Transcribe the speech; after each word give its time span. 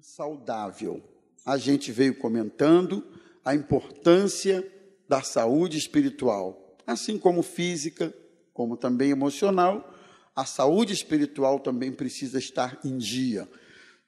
saudável. 0.00 1.02
A 1.44 1.56
gente 1.56 1.92
veio 1.92 2.18
comentando 2.18 3.04
a 3.44 3.54
importância 3.54 4.66
da 5.08 5.22
saúde 5.22 5.78
espiritual, 5.78 6.76
assim 6.86 7.18
como 7.18 7.42
física, 7.42 8.14
como 8.52 8.76
também 8.76 9.10
emocional. 9.10 9.94
A 10.34 10.44
saúde 10.44 10.92
espiritual 10.92 11.58
também 11.58 11.92
precisa 11.92 12.38
estar 12.38 12.78
em 12.84 12.96
dia, 12.98 13.48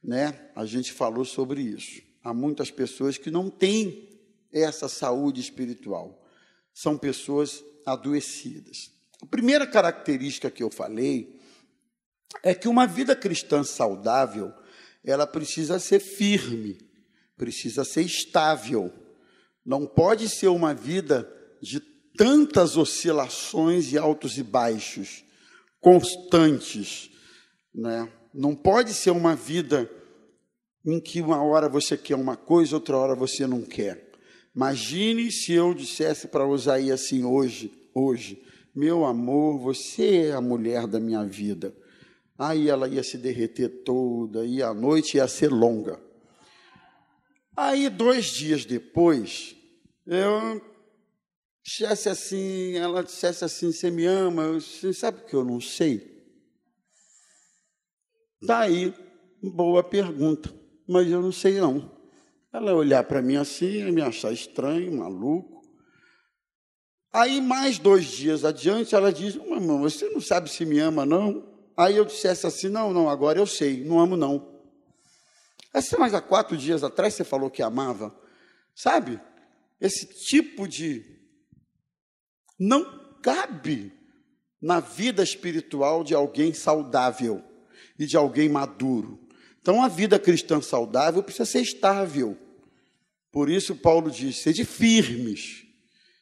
né? 0.02 0.50
A 0.54 0.64
gente 0.64 0.92
falou 0.92 1.24
sobre 1.24 1.62
isso. 1.62 2.02
Há 2.22 2.34
muitas 2.34 2.70
pessoas 2.70 3.16
que 3.16 3.30
não 3.30 3.48
têm 3.48 4.08
essa 4.52 4.88
saúde 4.88 5.40
espiritual. 5.40 6.22
São 6.72 6.96
pessoas 6.96 7.64
adoecidas. 7.86 8.92
A 9.22 9.26
primeira 9.26 9.66
característica 9.66 10.50
que 10.50 10.62
eu 10.62 10.70
falei 10.70 11.40
é 12.42 12.54
que 12.54 12.68
uma 12.68 12.86
vida 12.86 13.16
cristã 13.16 13.64
saudável, 13.64 14.52
ela 15.04 15.26
precisa 15.26 15.78
ser 15.78 16.00
firme, 16.00 16.78
precisa 17.36 17.84
ser 17.84 18.02
estável. 18.02 18.92
Não 19.64 19.86
pode 19.86 20.28
ser 20.28 20.48
uma 20.48 20.74
vida 20.74 21.30
de 21.60 21.80
tantas 22.16 22.76
oscilações 22.76 23.92
e 23.92 23.98
altos 23.98 24.36
e 24.38 24.42
baixos, 24.42 25.24
constantes, 25.80 27.10
né? 27.74 28.10
Não 28.32 28.54
pode 28.54 28.94
ser 28.94 29.10
uma 29.10 29.34
vida 29.34 29.90
em 30.84 31.00
que 31.00 31.20
uma 31.20 31.42
hora 31.42 31.68
você 31.68 31.96
quer 31.96 32.14
uma 32.14 32.36
coisa, 32.36 32.76
outra 32.76 32.96
hora 32.96 33.14
você 33.14 33.46
não 33.46 33.62
quer. 33.62 34.10
Imagine 34.54 35.30
se 35.30 35.52
eu 35.52 35.74
dissesse 35.74 36.28
para 36.28 36.46
Osaí 36.46 36.90
assim 36.90 37.24
hoje, 37.24 37.72
hoje, 37.94 38.42
meu 38.74 39.04
amor, 39.04 39.58
você 39.58 40.26
é 40.26 40.32
a 40.32 40.40
mulher 40.40 40.86
da 40.86 41.00
minha 41.00 41.24
vida. 41.24 41.74
Aí 42.40 42.70
ela 42.70 42.88
ia 42.88 43.02
se 43.02 43.18
derreter 43.18 43.68
toda, 43.84 44.46
e 44.46 44.62
a 44.62 44.72
noite 44.72 45.18
ia 45.18 45.28
ser 45.28 45.48
longa. 45.52 46.00
Aí, 47.54 47.90
dois 47.90 48.28
dias 48.28 48.64
depois, 48.64 49.54
eu 50.06 50.58
dissesse 51.62 52.08
assim, 52.08 52.78
ela 52.78 53.04
dissesse 53.04 53.44
assim, 53.44 53.70
você 53.70 53.90
me 53.90 54.06
ama? 54.06 54.44
Eu 54.44 54.56
disse, 54.56 54.94
sabe 54.94 55.22
que 55.26 55.34
eu 55.34 55.44
não 55.44 55.60
sei? 55.60 56.18
Daí, 58.40 58.94
boa 59.42 59.84
pergunta, 59.84 60.50
mas 60.88 61.10
eu 61.10 61.20
não 61.20 61.32
sei 61.32 61.60
não. 61.60 61.94
Ela 62.50 62.72
olhar 62.72 63.04
para 63.04 63.20
mim 63.20 63.36
assim, 63.36 63.92
me 63.92 64.00
achar 64.00 64.32
estranho, 64.32 64.96
maluco. 64.96 65.60
Aí, 67.12 67.38
mais 67.42 67.78
dois 67.78 68.06
dias 68.06 68.46
adiante, 68.46 68.94
ela 68.94 69.12
diz: 69.12 69.36
Mamãe, 69.36 69.80
você 69.80 70.08
não 70.08 70.20
sabe 70.20 70.48
se 70.48 70.64
me 70.64 70.78
ama, 70.78 71.04
não? 71.04 71.49
Aí 71.80 71.96
eu 71.96 72.04
dissesse 72.04 72.46
assim: 72.46 72.68
Não, 72.68 72.92
não, 72.92 73.08
agora 73.08 73.38
eu 73.38 73.46
sei, 73.46 73.82
não 73.82 73.98
amo, 73.98 74.14
não. 74.14 74.60
Assim, 75.72 75.96
mas 75.98 76.12
há 76.12 76.20
quatro 76.20 76.54
dias 76.54 76.84
atrás 76.84 77.14
você 77.14 77.24
falou 77.24 77.48
que 77.48 77.62
amava. 77.62 78.14
Sabe? 78.74 79.18
Esse 79.80 80.06
tipo 80.06 80.68
de. 80.68 81.02
Não 82.58 82.84
cabe 83.22 83.94
na 84.60 84.78
vida 84.78 85.22
espiritual 85.22 86.04
de 86.04 86.14
alguém 86.14 86.52
saudável 86.52 87.42
e 87.98 88.04
de 88.04 88.14
alguém 88.14 88.46
maduro. 88.46 89.18
Então, 89.62 89.82
a 89.82 89.88
vida 89.88 90.18
cristã 90.18 90.60
saudável 90.60 91.22
precisa 91.22 91.46
ser 91.46 91.62
estável. 91.62 92.36
Por 93.32 93.48
isso, 93.48 93.74
Paulo 93.74 94.10
diz: 94.10 94.36
sede 94.36 94.66
firmes, 94.66 95.64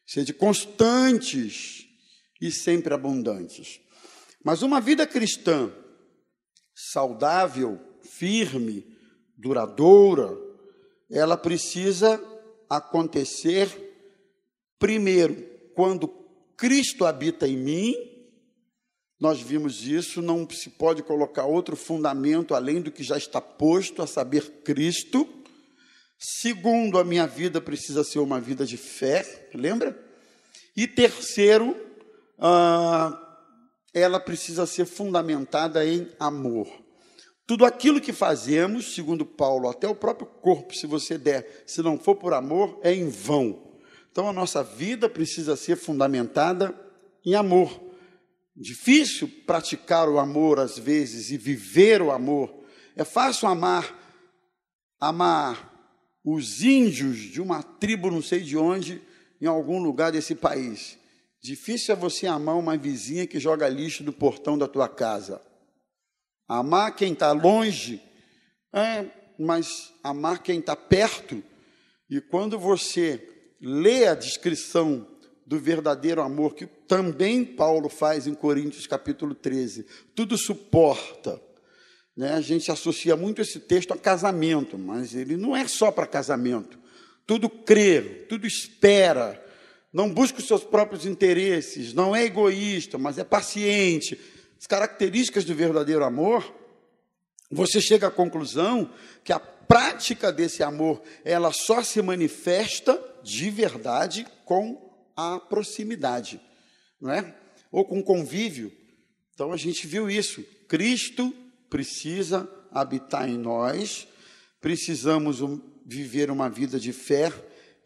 sede 0.07 0.33
constantes 0.33 1.85
e 2.41 2.53
sempre 2.53 2.95
abundantes. 2.95 3.81
Mas 4.49 4.63
uma 4.63 4.81
vida 4.81 5.07
cristã 5.07 5.71
saudável, 6.75 7.79
firme, 8.01 8.97
duradoura, 9.37 10.35
ela 11.11 11.37
precisa 11.37 12.19
acontecer 12.67 13.69
primeiro 14.79 15.35
quando 15.75 16.09
Cristo 16.57 17.05
habita 17.05 17.47
em 17.47 17.59
mim 17.59 17.95
nós 19.21 19.39
vimos 19.39 19.87
isso, 19.87 20.23
não 20.23 20.49
se 20.49 20.71
pode 20.71 21.03
colocar 21.03 21.45
outro 21.45 21.77
fundamento 21.77 22.55
além 22.55 22.81
do 22.81 22.91
que 22.91 23.03
já 23.03 23.19
está 23.19 23.43
posto, 23.43 24.01
a 24.01 24.07
saber, 24.07 24.63
Cristo. 24.65 25.29
Segundo, 26.19 26.99
a 26.99 27.05
minha 27.05 27.27
vida 27.27 27.61
precisa 27.61 28.03
ser 28.03 28.21
uma 28.21 28.41
vida 28.41 28.65
de 28.65 28.79
fé, 28.79 29.51
lembra? 29.53 29.95
E 30.75 30.87
terceiro, 30.87 31.77
ah, 32.39 33.28
ela 33.99 34.21
precisa 34.21 34.67
ser 34.67 34.85
fundamentada 34.85 35.85
em 35.87 36.09
amor. 36.19 36.69
Tudo 37.47 37.65
aquilo 37.65 38.01
que 38.01 38.13
fazemos, 38.13 38.95
segundo 38.95 39.25
Paulo, 39.25 39.69
até 39.69 39.89
o 39.89 39.95
próprio 39.95 40.27
corpo, 40.27 40.75
se 40.75 40.87
você 40.87 41.17
der, 41.17 41.65
se 41.67 41.83
não 41.83 41.99
for 41.99 42.17
por 42.17 42.35
amor, 42.35 42.79
é 42.83 42.93
em 42.93 43.09
vão. 43.09 43.73
Então 44.11 44.29
a 44.29 44.33
nossa 44.33 44.63
vida 44.63 45.09
precisa 45.09 45.57
ser 45.57 45.77
fundamentada 45.77 46.75
em 47.25 47.35
amor. 47.35 47.81
Difícil 48.55 49.31
praticar 49.47 50.09
o 50.09 50.19
amor 50.19 50.59
às 50.59 50.79
vezes 50.79 51.31
e 51.31 51.39
viver 51.39 52.03
o 52.03 52.11
amor. 52.11 52.53
É 52.97 53.05
fácil 53.05 53.49
amar 53.49 53.97
amar 55.01 55.73
os 56.25 56.63
índios 56.63 57.17
de 57.17 57.41
uma 57.41 57.63
tribo 57.63 58.11
não 58.11 58.21
sei 58.21 58.41
de 58.41 58.57
onde 58.57 59.01
em 59.41 59.47
algum 59.47 59.81
lugar 59.81 60.11
desse 60.13 60.35
país. 60.35 60.99
Difícil 61.41 61.95
é 61.95 61.97
você 61.97 62.27
amar 62.27 62.57
uma 62.57 62.77
vizinha 62.77 63.27
que 63.27 63.39
joga 63.39 63.69
lixo 63.69 64.03
do 64.03 64.13
portão 64.13 64.59
da 64.59 64.67
tua 64.67 64.89
casa. 64.89 65.41
Amar 66.49 66.97
quem 66.97 67.13
está 67.13 67.33
longe, 67.33 68.03
é, 68.73 69.07
mas 69.39 69.93
amar 70.03 70.43
quem 70.43 70.59
está 70.59 70.75
perto. 70.75 71.43
E 72.11 72.21
quando 72.21 72.59
você 72.59 73.57
lê 73.61 74.07
a 74.07 74.15
descrição 74.15 75.07
do 75.47 75.59
verdadeiro 75.59 76.21
amor, 76.21 76.55
que 76.55 76.67
também 76.67 77.45
Paulo 77.45 77.89
faz 77.89 78.27
em 78.27 78.35
Coríntios 78.35 78.87
capítulo 78.87 79.35
13. 79.35 79.87
Tudo 80.15 80.37
suporta. 80.37 81.41
Né? 82.15 82.35
A 82.35 82.41
gente 82.41 82.71
associa 82.71 83.17
muito 83.17 83.41
esse 83.41 83.61
texto 83.61 83.93
a 83.93 83.97
casamento, 83.97 84.77
mas 84.77 85.15
ele 85.15 85.37
não 85.37 85.57
é 85.57 85.67
só 85.67 85.91
para 85.91 86.07
casamento. 86.07 86.79
Tudo 87.27 87.49
crê, 87.49 88.27
tudo 88.29 88.47
espera, 88.47 89.43
não 89.93 90.13
busca 90.13 90.39
os 90.39 90.47
seus 90.47 90.65
próprios 90.65 91.07
interesses, 91.07 91.95
não 91.95 92.15
é 92.15 92.25
egoísta, 92.25 92.99
mas 92.99 93.19
é 93.19 93.25
paciente. 93.25 94.19
As 94.59 94.67
características 94.67 95.45
do 95.45 95.55
verdadeiro 95.55 96.05
amor, 96.05 96.55
você 97.51 97.81
chega 97.81 98.09
à 98.09 98.11
conclusão 98.11 98.91
que 99.25 99.33
a 99.33 99.41
prática 99.41 100.33
desse 100.33 100.63
amor, 100.63 101.03
ela 101.25 101.53
só 101.53 101.83
se 101.83 102.01
manifesta 102.03 103.03
de 103.23 103.51
verdade 103.51 104.27
com 104.45 104.91
a 105.17 105.39
proximidade, 105.39 106.41
não 107.01 107.11
é? 107.11 107.35
Ou 107.71 107.85
com 107.85 108.03
convívio. 108.03 108.73
Então 109.35 109.53
a 109.53 109.57
gente 109.57 109.87
viu 109.87 110.11
isso. 110.11 110.43
Cristo 110.67 111.35
precisa 111.69 112.49
habitar 112.71 113.29
em 113.29 113.39
nós, 113.39 114.07
precisamos 114.61 115.39
viver 115.85 116.31
uma 116.31 116.49
vida 116.51 116.79
de 116.79 116.93
fé 116.93 117.33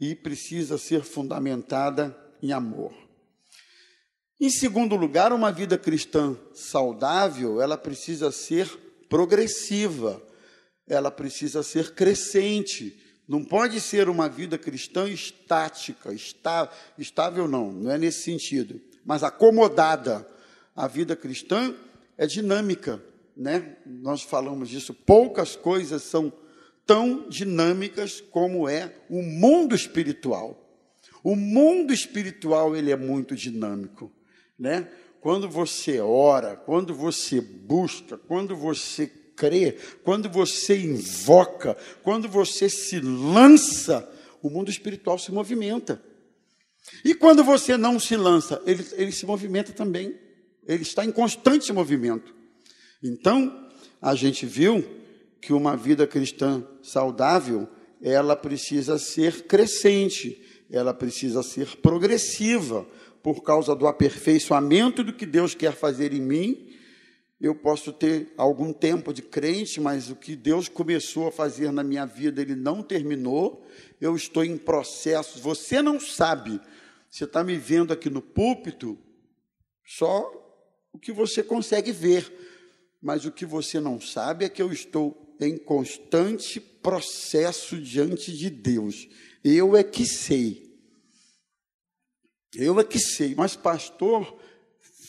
e 0.03 0.17
precisa 0.17 0.77
ser 0.77 1.05
fundamentada 1.05 2.13
em 2.43 2.51
amor. 2.51 2.93
Em 4.41 4.51
segundo 4.51 4.97
lugar, 4.97 5.33
uma 5.33 5.53
vida 5.53 5.79
cristã 5.79 6.37
saudável, 6.53 7.63
ela 7.63 7.79
precisa 7.79 8.33
ser 8.33 8.69
progressiva, 9.09 10.21
ela 10.89 11.09
precisa 11.09 11.63
ser 11.63 11.95
crescente, 11.95 13.01
não 13.29 13.45
pode 13.45 13.81
ser 13.81 14.09
uma 14.09 14.29
vida 14.29 14.59
cristã 14.59 15.09
estática, 15.09 16.13
está, 16.13 16.69
estável 16.99 17.47
não, 17.47 17.71
não 17.71 17.93
é 17.93 17.97
nesse 17.97 18.25
sentido, 18.25 18.81
mas 19.05 19.23
acomodada. 19.23 20.27
A 20.75 20.89
vida 20.89 21.15
cristã 21.15 21.77
é 22.19 22.27
dinâmica, 22.27 23.01
né? 23.37 23.77
Nós 23.87 24.23
falamos 24.23 24.69
disso, 24.69 24.93
poucas 24.93 25.55
coisas 25.55 26.03
são 26.03 26.33
tão 26.87 27.29
dinâmicas 27.29 28.21
como 28.21 28.69
é 28.69 28.95
o 29.09 29.23
mundo 29.23 29.75
espiritual. 29.75 30.59
O 31.23 31.37
mundo 31.37 31.93
espiritual 31.93 32.77
ele 32.77 32.91
é 32.91 32.97
muito 32.97 33.37
dinâmico, 33.37 34.13
né? 34.59 34.89
Quando 35.21 35.49
você 35.49 36.01
ora, 36.01 36.57
quando 36.57 36.93
você 36.93 37.41
busca, 37.41 38.19
quando 38.19 38.57
você 38.57 39.07
crê, 39.37 39.77
quando 40.03 40.29
você 40.29 40.77
invoca, 40.77 41.77
quando 42.03 42.29
você 42.29 42.69
se 42.69 43.01
lança, 43.01 44.09
o 44.43 44.51
mundo 44.51 44.71
espiritual 44.71 45.19
se 45.19 45.31
movimenta. 45.31 46.03
E 47.05 47.15
quando 47.15 47.45
você 47.45 47.77
não 47.77 48.01
se 48.01 48.17
lança, 48.17 48.61
ele, 48.67 48.85
ele 48.95 49.13
se 49.13 49.25
movimenta 49.25 49.73
também. 49.73 50.19
Ele 50.67 50.83
está 50.83 51.05
em 51.05 51.13
constante 51.13 51.73
movimento. 51.73 52.35
Então, 53.03 53.71
a 54.01 54.15
gente 54.15 54.45
viu 54.45 54.85
que 55.43 55.53
uma 55.53 55.77
vida 55.77 56.07
cristã 56.07 56.65
saudável, 56.83 57.69
ela 58.01 58.35
precisa 58.35 58.97
ser 58.99 59.43
crescente, 59.43 60.41
ela 60.71 60.95
precisa 60.95 61.43
ser 61.43 61.77
progressiva, 61.77 62.87
por 63.23 63.43
causa 63.43 63.75
do 63.75 63.87
aperfeiçoamento 63.87 65.05
do 65.05 65.13
que 65.13 65.25
Deus 65.25 65.55
quer 65.55 65.75
fazer 65.75 66.13
em 66.13 66.21
mim 66.21 66.69
Eu 67.41 67.57
posso 67.57 67.93
ter 67.93 68.33
algum 68.37 68.73
tempo 68.73 69.13
de 69.13 69.21
crente, 69.21 69.81
mas 69.81 70.09
o 70.09 70.15
que 70.15 70.37
Deus 70.37 70.69
começou 70.69 71.27
a 71.27 71.33
fazer 71.33 71.73
na 71.73 71.83
minha 71.83 72.07
vida, 72.07 72.41
Ele 72.41 72.55
não 72.55 72.85
terminou. 72.85 73.67
Eu 74.01 74.15
estou 74.15 74.45
em 74.45 74.57
processo. 74.57 75.41
Você 75.41 75.83
não 75.83 75.99
sabe. 75.99 76.61
Você 77.11 77.25
está 77.25 77.43
me 77.43 77.57
vendo 77.57 77.93
aqui 77.93 78.09
no 78.09 78.23
púlpito, 78.23 78.97
só 79.85 80.31
o 80.93 80.99
que 81.01 81.11
você 81.11 81.43
consegue 81.43 81.91
ver. 81.91 82.33
Mas 83.03 83.25
o 83.25 83.33
que 83.33 83.45
você 83.45 83.81
não 83.81 84.01
sabe 84.01 84.45
é 84.45 84.49
que 84.49 84.63
eu 84.63 84.73
estou 84.73 85.22
em 85.47 85.59
constante 85.59 86.61
processo 86.61 87.81
diante 87.81 88.37
de 88.37 88.51
Deus. 88.51 89.09
Eu 89.45 89.77
é 89.77 89.83
que 89.83 90.07
sei. 90.07 90.71
Eu 92.55 92.79
é 92.79 92.85
que 92.85 92.99
sei. 92.99 93.35
Mas, 93.35 93.57
pastor, 93.57 94.39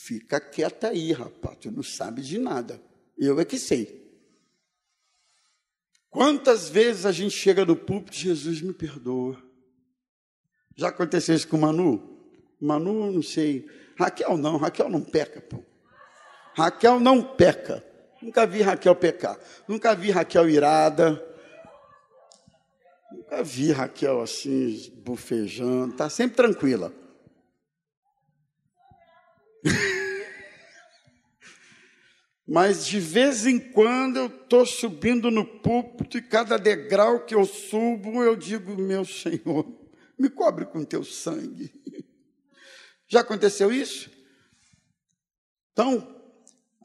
Fica 0.03 0.37
quieta 0.37 0.89
aí, 0.89 1.13
rapaz, 1.13 1.59
tu 1.61 1.71
não 1.71 1.81
sabe 1.81 2.21
de 2.21 2.37
nada. 2.37 2.83
Eu 3.17 3.39
é 3.39 3.45
que 3.45 3.57
sei. 3.57 4.05
Quantas 6.09 6.67
vezes 6.67 7.05
a 7.05 7.11
gente 7.13 7.33
chega 7.33 7.63
no 7.63 7.73
púlpito, 7.73 8.17
Jesus 8.17 8.61
me 8.61 8.73
perdoa. 8.73 9.41
Já 10.75 10.89
aconteceu 10.89 11.33
isso 11.33 11.47
com 11.47 11.55
o 11.55 11.61
Manu? 11.61 12.19
Manu, 12.59 13.13
não 13.13 13.21
sei. 13.21 13.65
Raquel 13.97 14.37
não, 14.37 14.57
Raquel 14.57 14.89
não 14.89 15.01
peca, 15.01 15.39
pô. 15.39 15.63
Raquel 16.53 16.99
não 16.99 17.23
peca. 17.23 17.81
Nunca 18.23 18.45
vi 18.47 18.61
Raquel 18.61 18.95
pecar. 18.95 19.37
Nunca 19.67 19.93
vi 19.93 20.09
Raquel 20.09 20.49
irada. 20.49 21.21
Nunca 23.11 23.43
vi 23.43 23.69
Raquel 23.69 24.21
assim, 24.21 24.93
bufejando. 25.03 25.91
Está 25.91 26.09
sempre 26.09 26.37
tranquila. 26.37 26.93
Mas 32.47 32.85
de 32.85 32.97
vez 32.97 33.45
em 33.45 33.59
quando 33.59 34.15
eu 34.17 34.27
estou 34.27 34.65
subindo 34.65 35.29
no 35.29 35.45
púlpito 35.45 36.17
e 36.17 36.21
cada 36.21 36.57
degrau 36.57 37.25
que 37.25 37.35
eu 37.35 37.43
subo 37.45 38.23
eu 38.23 38.37
digo, 38.37 38.77
meu 38.77 39.03
Senhor, 39.03 39.65
me 40.17 40.29
cobre 40.29 40.65
com 40.65 40.85
teu 40.85 41.03
sangue. 41.03 41.73
Já 43.05 43.19
aconteceu 43.19 43.69
isso? 43.71 44.09
Então, 45.73 46.07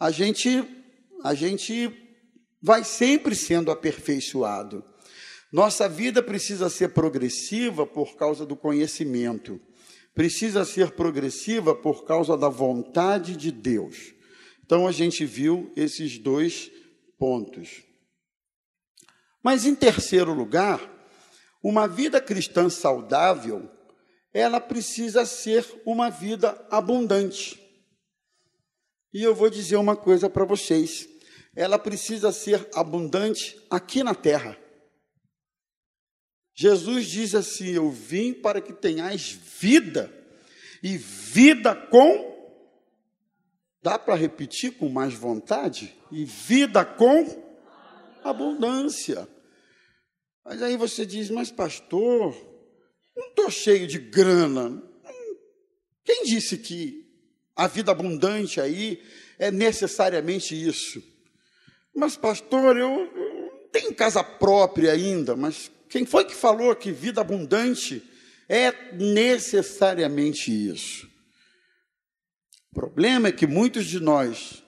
a 0.01 0.11
gente, 0.11 0.65
a 1.25 1.35
gente 1.35 1.91
vai 2.61 2.85
sempre 2.85 3.35
sendo 3.35 3.71
aperfeiçoado. 3.71 4.85
Nossa 5.53 5.89
vida 5.89 6.23
precisa 6.23 6.69
ser 6.69 6.91
progressiva 6.91 7.87
por 7.87 8.17
causa 8.17 8.45
do 8.45 8.57
conhecimento 8.57 9.61
precisa 10.19 10.65
ser 10.65 10.91
progressiva 10.91 11.77
por 11.77 12.05
causa 12.05 12.37
da 12.37 12.49
vontade 12.49 13.37
de 13.37 13.53
Deus. 13.53 14.13
Então 14.67 14.85
a 14.85 14.91
gente 14.91 15.25
viu 15.25 15.73
esses 15.77 16.19
dois 16.19 16.73
pontos. 17.17 17.85
Mas 19.41 19.65
em 19.65 19.77
terceiro 19.77 20.35
lugar, 20.35 20.81
uma 21.63 21.87
vida 21.87 22.21
cristã 22.21 22.69
saudável, 22.69 23.71
ela 24.35 24.59
precisa 24.59 25.25
ser 25.25 25.65
uma 25.87 26.11
vida 26.11 26.67
abundante. 26.69 27.57
E 29.15 29.23
eu 29.23 29.37
vou 29.37 29.49
dizer 29.49 29.77
uma 29.77 29.95
coisa 29.95 30.29
para 30.29 30.45
vocês: 30.45 31.08
ela 31.59 31.77
precisa 31.77 32.31
ser 32.31 32.69
abundante 32.73 33.61
aqui 33.69 34.05
na 34.05 34.15
terra. 34.15 34.57
Jesus 36.55 37.07
diz 37.09 37.35
assim: 37.35 37.71
Eu 37.71 37.91
vim 37.91 38.33
para 38.33 38.61
que 38.61 38.73
tenhais 38.73 39.33
vida, 39.33 40.09
e 40.81 40.97
vida 40.97 41.75
com. 41.75 42.29
Dá 43.83 43.99
para 43.99 44.15
repetir 44.15 44.79
com 44.79 44.89
mais 44.89 45.15
vontade? 45.15 45.97
E 46.13 46.25
vida 46.25 46.85
com 46.85 47.27
abundância. 48.23 49.29
Mas 50.45 50.63
aí 50.63 50.77
você 50.77 51.05
diz: 51.05 51.29
Mas, 51.29 51.51
pastor, 51.51 52.37
não 53.17 53.31
estou 53.31 53.51
cheio 53.51 53.89
de 53.89 53.99
grana. 53.99 54.81
Quem 56.05 56.23
disse 56.23 56.57
que 56.57 57.05
a 57.57 57.67
vida 57.67 57.91
abundante 57.91 58.61
aí 58.61 59.03
é 59.41 59.51
necessariamente 59.51 60.55
isso? 60.55 61.18
Mas, 61.99 62.17
pastor, 62.17 62.77
eu, 62.77 63.11
tenho 63.73 63.93
casa 63.93 64.23
própria 64.23 64.93
ainda, 64.93 65.35
mas 65.35 65.69
quem 65.89 66.07
foi 66.07 66.25
que 66.25 66.35
falou 66.35 66.75
que 66.77 66.93
vida 66.93 67.21
abundante 67.21 68.01
é 68.49 68.93
necessariamente 68.95 70.53
isso? 70.53 71.09
O 72.71 72.77
problema 72.77 73.27
é 73.27 73.33
que 73.33 73.49
muitos 73.49 73.85
de 73.85 73.99
nós, 73.99 74.63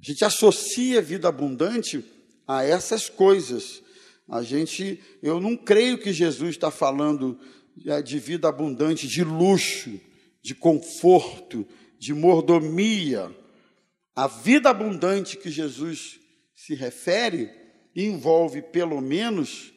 a 0.00 0.02
gente 0.02 0.24
associa 0.24 1.02
vida 1.02 1.28
abundante 1.28 2.02
a 2.48 2.64
essas 2.64 3.10
coisas. 3.10 3.82
A 4.26 4.42
gente, 4.42 4.98
eu 5.22 5.38
não 5.38 5.58
creio 5.58 5.98
que 5.98 6.10
Jesus 6.10 6.52
está 6.52 6.70
falando 6.70 7.38
é, 7.84 8.00
de 8.00 8.18
vida 8.18 8.48
abundante, 8.48 9.06
de 9.06 9.22
luxo, 9.22 10.00
de 10.42 10.54
conforto, 10.54 11.68
de 11.98 12.14
mordomia. 12.14 13.30
A 14.14 14.26
vida 14.26 14.70
abundante 14.70 15.36
que 15.36 15.50
Jesus 15.50 16.18
se 16.66 16.74
refere 16.74 17.48
envolve 17.94 18.60
pelo 18.60 19.00
menos 19.00 19.72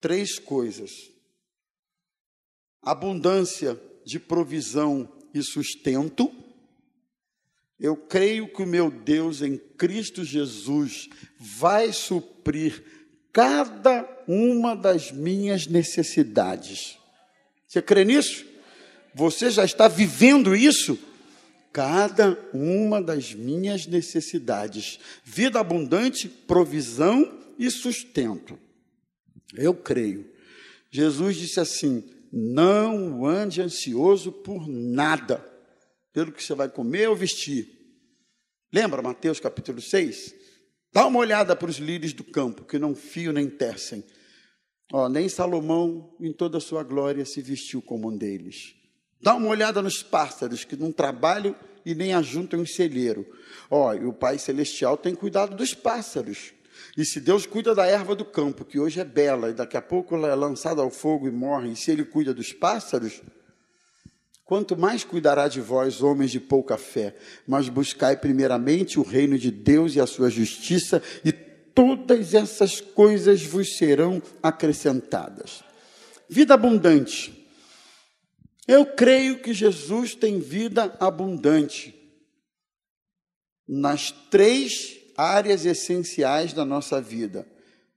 três 0.00 0.38
coisas: 0.38 0.90
abundância 2.82 3.80
de 4.04 4.20
provisão 4.20 5.10
e 5.32 5.42
sustento. 5.42 6.30
Eu 7.80 7.96
creio 7.96 8.52
que 8.52 8.62
o 8.62 8.66
meu 8.66 8.90
Deus 8.90 9.40
em 9.42 9.56
Cristo 9.56 10.24
Jesus 10.24 11.08
vai 11.38 11.92
suprir 11.92 12.84
cada 13.32 14.06
uma 14.28 14.76
das 14.76 15.10
minhas 15.10 15.66
necessidades. 15.66 16.96
Você 17.66 17.82
crê 17.82 18.04
nisso? 18.04 18.46
Você 19.14 19.50
já 19.50 19.64
está 19.64 19.88
vivendo 19.88 20.54
isso? 20.54 20.98
Cada 21.74 22.38
uma 22.54 23.02
das 23.02 23.34
minhas 23.34 23.84
necessidades. 23.84 25.00
Vida 25.24 25.58
abundante, 25.58 26.28
provisão 26.28 27.36
e 27.58 27.68
sustento. 27.68 28.56
Eu 29.52 29.74
creio. 29.74 30.24
Jesus 30.88 31.34
disse 31.34 31.58
assim: 31.58 32.04
não 32.32 33.26
ande 33.26 33.60
ansioso 33.60 34.30
por 34.30 34.68
nada, 34.68 35.44
pelo 36.12 36.30
que 36.30 36.44
você 36.44 36.54
vai 36.54 36.68
comer 36.68 37.08
ou 37.08 37.16
vestir. 37.16 37.68
Lembra 38.72 39.02
Mateus 39.02 39.40
capítulo 39.40 39.80
6? 39.80 40.32
Dá 40.92 41.08
uma 41.08 41.18
olhada 41.18 41.56
para 41.56 41.68
os 41.68 41.78
lírios 41.78 42.12
do 42.12 42.22
campo, 42.22 42.64
que 42.64 42.78
não 42.78 42.94
fiam 42.94 43.32
nem 43.32 43.50
tecem. 43.50 44.04
Ó, 44.92 45.08
nem 45.08 45.28
Salomão, 45.28 46.14
em 46.20 46.32
toda 46.32 46.58
a 46.58 46.60
sua 46.60 46.84
glória, 46.84 47.24
se 47.24 47.42
vestiu 47.42 47.82
como 47.82 48.12
um 48.12 48.16
deles. 48.16 48.76
Dá 49.24 49.34
uma 49.34 49.48
olhada 49.48 49.80
nos 49.80 50.02
pássaros, 50.02 50.64
que 50.64 50.76
não 50.76 50.92
trabalham 50.92 51.56
e 51.82 51.94
nem 51.94 52.12
ajuntam 52.12 52.60
em 52.60 52.66
celeiro. 52.66 53.26
Ó, 53.70 53.94
e 53.94 54.04
o 54.04 54.12
Pai 54.12 54.38
Celestial 54.38 54.98
tem 54.98 55.14
cuidado 55.14 55.56
dos 55.56 55.72
pássaros. 55.72 56.52
E 56.94 57.06
se 57.06 57.22
Deus 57.22 57.46
cuida 57.46 57.74
da 57.74 57.86
erva 57.86 58.14
do 58.14 58.26
campo, 58.26 58.66
que 58.66 58.78
hoje 58.78 59.00
é 59.00 59.04
bela, 59.04 59.48
e 59.48 59.54
daqui 59.54 59.78
a 59.78 59.80
pouco 59.80 60.14
ela 60.14 60.28
é 60.28 60.34
lançada 60.34 60.82
ao 60.82 60.90
fogo 60.90 61.26
e 61.26 61.30
morre, 61.30 61.72
e 61.72 61.76
se 61.76 61.90
Ele 61.90 62.04
cuida 62.04 62.34
dos 62.34 62.52
pássaros, 62.52 63.22
quanto 64.44 64.76
mais 64.76 65.04
cuidará 65.04 65.48
de 65.48 65.62
vós, 65.62 66.02
homens 66.02 66.30
de 66.30 66.38
pouca 66.38 66.76
fé. 66.76 67.16
Mas 67.46 67.70
buscai 67.70 68.18
primeiramente 68.18 69.00
o 69.00 69.02
reino 69.02 69.38
de 69.38 69.50
Deus 69.50 69.94
e 69.94 70.02
a 70.02 70.06
sua 70.06 70.28
justiça, 70.28 71.02
e 71.24 71.32
todas 71.32 72.34
essas 72.34 72.78
coisas 72.78 73.42
vos 73.42 73.78
serão 73.78 74.20
acrescentadas. 74.42 75.64
Vida 76.28 76.52
abundante. 76.52 77.42
Eu 78.66 78.86
creio 78.86 79.40
que 79.40 79.52
Jesus 79.52 80.14
tem 80.14 80.40
vida 80.40 80.96
abundante 80.98 81.94
nas 83.68 84.10
três 84.10 84.98
áreas 85.16 85.64
essenciais 85.64 86.52
da 86.52 86.64
nossa 86.64 87.00
vida: 87.00 87.46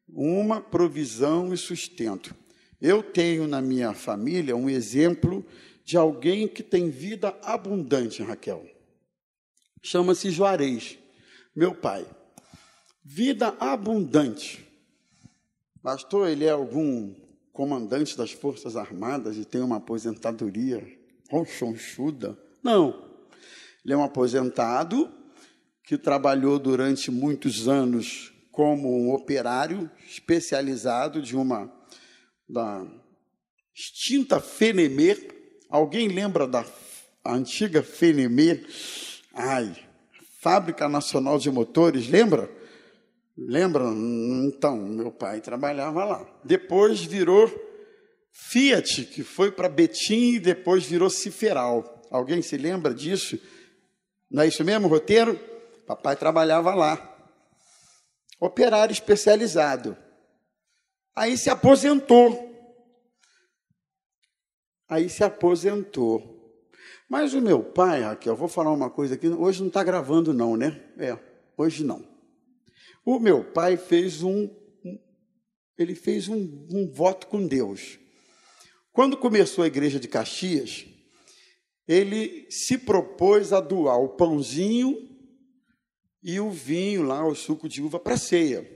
uma, 0.08 0.62
provisão 0.62 1.54
e 1.54 1.58
sustento. 1.58 2.36
Eu 2.82 3.02
tenho 3.02 3.48
na 3.48 3.62
minha 3.62 3.94
família 3.94 4.56
um 4.56 4.70
exemplo 4.70 5.46
de 5.84 5.98
alguém 5.98 6.48
que 6.48 6.62
tem 6.62 6.90
vida 6.90 7.30
abundante, 7.42 8.22
Raquel. 8.22 8.66
Chama-se 9.82 10.30
Juarez, 10.30 10.98
meu 11.56 11.74
pai. 11.74 12.06
Vida 13.04 13.56
abundante. 13.60 14.68
Pastor, 15.82 16.28
ele 16.28 16.44
é 16.44 16.50
algum 16.50 17.16
comandante 17.58 18.16
das 18.16 18.32
Forças 18.32 18.76
Armadas 18.76 19.36
e 19.36 19.44
tem 19.44 19.62
uma 19.62 19.78
aposentadoria 19.78 20.88
ronchonchuda? 21.28 22.38
Não. 22.62 23.04
Ele 23.84 23.96
é 23.96 23.98
um 23.98 24.04
aposentado 24.04 25.12
que 25.84 25.98
trabalhou 25.98 26.60
durante 26.60 27.10
muitos 27.10 27.68
anos 27.68 28.32
como 28.52 28.96
um 28.96 29.12
operário 29.12 29.90
especializado 30.08 31.20
de 31.20 31.36
uma 31.36 31.74
da 32.48 32.86
extinta 33.74 34.40
Fenemer. 34.40 35.18
Alguém 35.68 36.10
lembra 36.10 36.46
da 36.46 36.64
antiga 37.26 37.82
Fenemer? 37.82 38.68
Ai, 39.34 39.76
Fábrica 40.42 40.88
Nacional 40.88 41.40
de 41.40 41.50
Motores, 41.50 42.08
lembra? 42.08 42.52
Lembra? 43.38 43.84
Então, 43.86 44.76
meu 44.78 45.12
pai 45.12 45.42
trabalhava 45.42 46.04
lá. 46.04 46.42
Depois 46.44 47.04
virou 47.04 47.48
Fiat, 48.32 49.06
que 49.06 49.24
foi 49.24 49.52
para 49.52 49.70
Betim 49.70 50.34
e 50.34 50.40
depois 50.40 50.86
virou 50.86 51.10
Ciferal. 51.10 52.02
Alguém 52.10 52.42
se 52.42 52.58
lembra 52.58 52.94
disso? 52.94 53.40
Não 54.30 54.42
é 54.42 54.48
isso 54.48 54.64
mesmo, 54.64 54.88
roteiro? 54.88 55.40
Papai 55.86 56.16
trabalhava 56.16 56.74
lá. 56.74 57.16
Operário 58.40 58.92
especializado. 58.92 59.96
Aí 61.16 61.38
se 61.38 61.50
aposentou. 61.50 62.48
Aí 64.90 65.10
se 65.10 65.24
aposentou. 65.24 66.36
Mas 67.10 67.34
o 67.34 67.42
meu 67.42 67.64
pai, 67.64 68.02
Raquel, 68.02 68.36
vou 68.36 68.48
falar 68.48 68.72
uma 68.72 68.90
coisa 68.90 69.16
aqui, 69.16 69.28
hoje 69.28 69.62
não 69.62 69.68
está 69.68 69.84
gravando, 69.84 70.34
não, 70.34 70.58
né? 70.58 70.82
É, 70.98 71.18
hoje 71.58 71.84
não. 71.84 72.17
O 73.08 73.22
meu 73.22 73.42
pai 73.42 73.78
fez 73.78 74.22
um, 74.22 74.54
ele 75.78 75.96
fez 75.96 76.28
um, 76.28 76.68
um 76.70 76.92
voto 76.92 77.28
com 77.28 77.48
Deus. 77.48 77.98
Quando 78.92 79.16
começou 79.16 79.64
a 79.64 79.68
igreja 79.68 79.98
de 79.98 80.10
Caxias, 80.10 80.86
ele 81.88 82.46
se 82.50 82.78
propôs 82.78 83.54
a 83.54 83.62
doar 83.62 83.98
o 83.98 84.10
pãozinho 84.10 85.10
e 86.22 86.38
o 86.42 86.52
vinho 86.52 87.04
lá, 87.04 87.26
o 87.26 87.34
suco 87.34 87.70
de 87.70 87.82
uva, 87.82 87.98
para 87.98 88.18
ceia. 88.18 88.70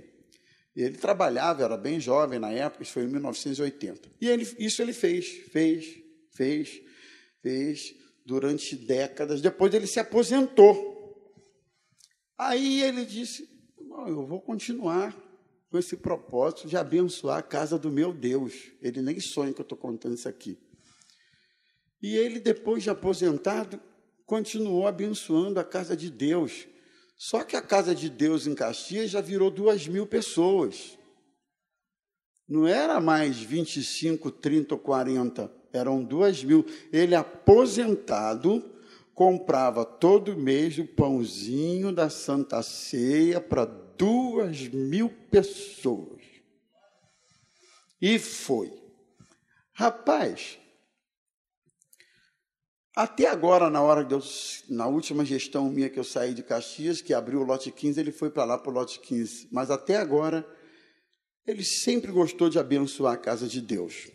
Ele 0.74 0.98
trabalhava, 0.98 1.66
era 1.66 1.76
bem 1.76 2.00
jovem 2.00 2.40
na 2.40 2.54
época, 2.54 2.84
isso 2.84 2.94
foi 2.94 3.04
em 3.04 3.08
1980. 3.08 4.10
E 4.22 4.30
ele, 4.30 4.50
isso 4.58 4.82
ele 4.82 4.94
fez, 4.94 5.28
fez, 5.52 5.86
fez, 6.32 6.82
fez 7.42 7.94
durante 8.26 8.78
décadas. 8.78 9.42
Depois 9.42 9.74
ele 9.74 9.88
se 9.88 10.00
aposentou. 10.00 11.36
Aí 12.38 12.82
ele 12.82 13.04
disse: 13.04 13.51
Eu 14.08 14.26
vou 14.26 14.42
continuar 14.42 15.16
com 15.70 15.78
esse 15.78 15.96
propósito 15.96 16.68
de 16.68 16.76
abençoar 16.76 17.38
a 17.38 17.44
casa 17.44 17.78
do 17.78 17.92
meu 17.92 18.14
Deus. 18.14 18.72
Ele 18.82 19.02
nem 19.02 19.20
sonha 19.20 19.54
que 19.54 19.62
eu 19.62 19.64
estou 19.64 19.78
contando 19.78 20.16
isso 20.16 20.28
aqui. 20.28 20.58
E 22.02 22.16
ele, 22.16 22.40
depois 22.40 22.84
de 22.84 22.90
aposentado, 22.90 23.80
continuou 24.26 24.88
abençoando 24.88 25.60
a 25.60 25.64
casa 25.64 25.96
de 25.96 26.10
Deus. 26.10 26.68
Só 27.18 27.44
que 27.44 27.56
a 27.56 27.62
casa 27.62 27.94
de 27.94 28.10
Deus 28.10 28.48
em 28.48 28.56
Caxias 28.56 29.12
já 29.12 29.22
virou 29.22 29.52
duas 29.52 29.88
mil 29.88 30.08
pessoas. 30.08 30.98
Não 32.48 32.68
era 32.68 33.00
mais 33.00 33.38
25, 33.38 34.32
30 34.32 34.76
ou 34.76 34.80
40 34.80 35.52
eram 35.72 36.04
duas 36.04 36.44
mil. 36.44 36.66
Ele, 36.92 37.16
aposentado, 37.16 38.64
comprava 39.14 39.86
todo 39.86 40.36
mês 40.36 40.78
o 40.78 40.86
pãozinho 40.86 41.94
da 41.94 42.10
Santa 42.10 42.62
Ceia 42.62 43.40
para 43.40 43.66
duas 43.98 44.68
mil 44.68 45.10
pessoas. 45.30 46.22
E 48.02 48.18
foi. 48.18 48.72
Rapaz, 49.74 50.60
até 52.96 53.28
agora, 53.28 53.70
na 53.70 53.82
hora 53.82 54.04
de 54.04 54.14
eu, 54.14 54.22
na 54.70 54.86
última 54.86 55.24
gestão 55.24 55.70
minha 55.70 55.90
que 55.90 55.98
eu 55.98 56.04
saí 56.04 56.34
de 56.34 56.44
Caxias, 56.44 57.02
que 57.02 57.14
abriu 57.14 57.40
o 57.40 57.44
lote 57.44 57.72
15, 57.72 58.00
ele 58.00 58.12
foi 58.12 58.30
para 58.30 58.44
lá 58.44 58.58
para 58.58 58.70
o 58.70 58.74
lote 58.74 59.00
15. 59.00 59.48
Mas 59.52 59.72
até 59.72 59.96
agora, 59.96 60.46
ele 61.48 61.64
sempre 61.64 62.12
gostou 62.12 62.50
de 62.50 62.60
abençoar 62.60 63.14
a 63.14 63.18
casa 63.18 63.48
de 63.48 63.62
Deus. 63.62 64.10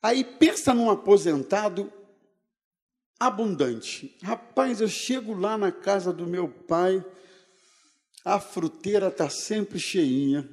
Aí 0.00 0.22
pensa 0.22 0.72
num 0.72 0.88
aposentado 0.88 1.92
abundante. 3.18 4.16
Rapaz, 4.22 4.80
eu 4.80 4.88
chego 4.88 5.34
lá 5.34 5.58
na 5.58 5.72
casa 5.72 6.12
do 6.12 6.26
meu 6.26 6.48
pai, 6.48 7.04
a 8.24 8.38
fruteira 8.38 9.08
está 9.08 9.28
sempre 9.28 9.78
cheinha. 9.78 10.48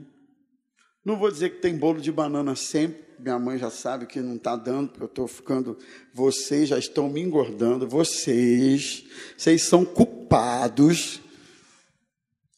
Não 1.03 1.17
vou 1.17 1.31
dizer 1.31 1.51
que 1.51 1.61
tem 1.61 1.77
bolo 1.77 2.01
de 2.01 2.11
banana 2.11 2.55
sempre, 2.55 3.09
minha 3.19 3.37
mãe 3.37 3.57
já 3.57 3.69
sabe 3.69 4.05
que 4.05 4.21
não 4.21 4.35
está 4.35 4.55
dando, 4.55 4.89
porque 4.89 5.03
eu 5.03 5.07
estou 5.07 5.27
ficando. 5.27 5.77
Vocês 6.13 6.69
já 6.69 6.77
estão 6.77 7.09
me 7.09 7.21
engordando, 7.21 7.87
vocês, 7.87 9.05
vocês 9.37 9.63
são 9.63 9.83
culpados. 9.83 11.19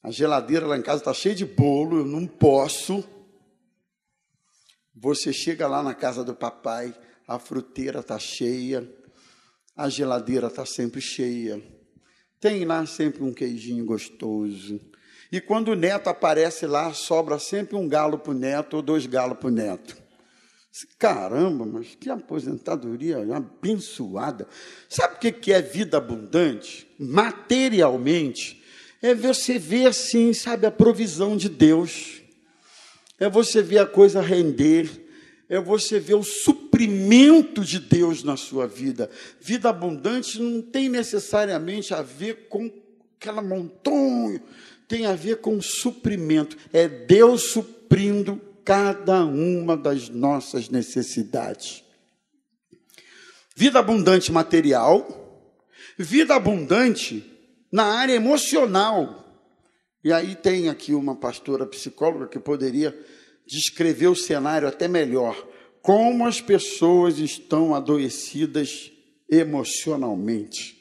A 0.03 0.11
geladeira 0.11 0.67
lá 0.67 0.77
em 0.77 0.81
casa 0.81 1.01
está 1.01 1.13
cheia 1.13 1.35
de 1.35 1.45
bolo, 1.45 1.99
eu 1.99 2.05
não 2.05 2.27
posso. 2.27 3.03
Você 4.95 5.33
chega 5.33 5.67
lá 5.67 5.81
na 5.81 5.95
casa 5.95 6.23
do 6.23 6.35
papai, 6.35 6.93
a 7.27 7.39
fruteira 7.39 8.01
está 8.01 8.19
cheia, 8.19 8.87
a 9.75 9.89
geladeira 9.89 10.47
está 10.47 10.65
sempre 10.65 11.01
cheia. 11.01 11.61
Tem 12.39 12.65
lá 12.65 12.85
sempre 12.85 13.23
um 13.23 13.33
queijinho 13.33 13.85
gostoso. 13.85 14.90
E 15.31 15.39
quando 15.39 15.69
o 15.69 15.75
neto 15.75 16.09
aparece 16.09 16.65
lá, 16.65 16.93
sobra 16.93 17.39
sempre 17.39 17.75
um 17.75 17.87
galo 17.87 18.17
para 18.17 18.31
o 18.31 18.35
neto 18.35 18.75
ou 18.75 18.81
dois 18.81 19.05
galos 19.05 19.37
para 19.37 19.47
o 19.47 19.51
neto. 19.51 19.95
Caramba, 20.97 21.65
mas 21.65 21.95
que 21.95 22.09
aposentadoria 22.09 23.17
abençoada. 23.35 24.47
Sabe 24.89 25.15
o 25.15 25.33
que 25.33 25.51
é 25.51 25.61
vida 25.61 25.97
abundante? 25.97 26.87
Materialmente, 26.97 28.61
é 29.01 29.15
você 29.15 29.57
ver 29.57 29.87
assim, 29.87 30.33
sabe, 30.33 30.65
a 30.65 30.71
provisão 30.71 31.35
de 31.35 31.49
Deus 31.49 32.21
é 33.21 33.29
você 33.29 33.61
ver 33.61 33.77
a 33.77 33.85
coisa 33.85 34.19
render, 34.19 34.89
é 35.47 35.59
você 35.59 35.99
ver 35.99 36.15
o 36.15 36.23
suprimento 36.23 37.63
de 37.63 37.77
Deus 37.79 38.23
na 38.23 38.35
sua 38.35 38.65
vida. 38.65 39.11
Vida 39.39 39.69
abundante 39.69 40.41
não 40.41 40.59
tem 40.59 40.89
necessariamente 40.89 41.93
a 41.93 42.01
ver 42.01 42.47
com 42.49 42.71
aquela 43.15 43.43
montanha, 43.43 44.41
tem 44.91 45.05
a 45.05 45.15
ver 45.15 45.37
com 45.37 45.61
suprimento. 45.61 46.57
É 46.73 46.85
Deus 46.85 47.53
suprindo 47.53 48.41
cada 48.65 49.23
uma 49.23 49.77
das 49.77 50.09
nossas 50.09 50.67
necessidades. 50.67 51.81
Vida 53.55 53.79
abundante 53.79 54.33
material, 54.33 55.49
vida 55.97 56.35
abundante 56.35 57.23
na 57.71 57.85
área 57.85 58.13
emocional. 58.13 59.25
E 60.03 60.11
aí 60.11 60.35
tem 60.35 60.67
aqui 60.67 60.93
uma 60.93 61.15
pastora 61.15 61.65
psicóloga 61.65 62.27
que 62.27 62.37
poderia 62.37 62.93
descrever 63.47 64.07
o 64.07 64.15
cenário 64.15 64.67
até 64.67 64.89
melhor. 64.89 65.47
Como 65.81 66.27
as 66.27 66.41
pessoas 66.41 67.17
estão 67.17 67.73
adoecidas 67.73 68.91
emocionalmente. 69.29 70.77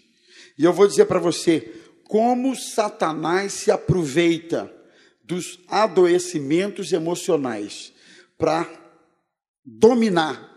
E 0.58 0.64
eu 0.64 0.72
vou 0.72 0.88
dizer 0.88 1.04
para 1.04 1.20
você 1.20 1.79
como 2.10 2.56
Satanás 2.56 3.52
se 3.52 3.70
aproveita 3.70 4.68
dos 5.22 5.60
adoecimentos 5.68 6.92
emocionais 6.92 7.92
para 8.36 8.68
dominar 9.64 10.50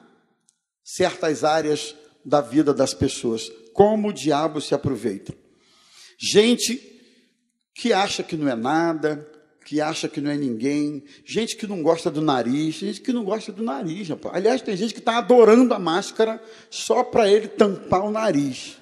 certas 0.83 1.43
áreas 1.43 1.95
da 2.25 2.41
vida 2.41 2.73
das 2.73 2.95
pessoas. 2.95 3.51
Como 3.71 4.07
o 4.07 4.13
diabo 4.13 4.59
se 4.59 4.73
aproveita. 4.73 5.31
Gente 6.17 6.81
que 7.75 7.93
acha 7.93 8.23
que 8.23 8.35
não 8.35 8.49
é 8.49 8.55
nada, 8.55 9.29
que 9.63 9.79
acha 9.79 10.09
que 10.09 10.19
não 10.19 10.31
é 10.31 10.35
ninguém, 10.35 11.03
gente 11.23 11.55
que 11.55 11.67
não 11.67 11.83
gosta 11.83 12.09
do 12.09 12.19
nariz, 12.19 12.77
gente 12.77 12.99
que 12.99 13.13
não 13.13 13.23
gosta 13.23 13.51
do 13.51 13.61
nariz, 13.61 14.09
rapaz. 14.09 14.35
Aliás, 14.35 14.63
tem 14.63 14.75
gente 14.75 14.95
que 14.95 15.01
está 15.01 15.19
adorando 15.19 15.71
a 15.75 15.77
máscara 15.77 16.41
só 16.71 17.03
para 17.03 17.29
ele 17.29 17.47
tampar 17.47 18.03
o 18.03 18.09
nariz. 18.09 18.81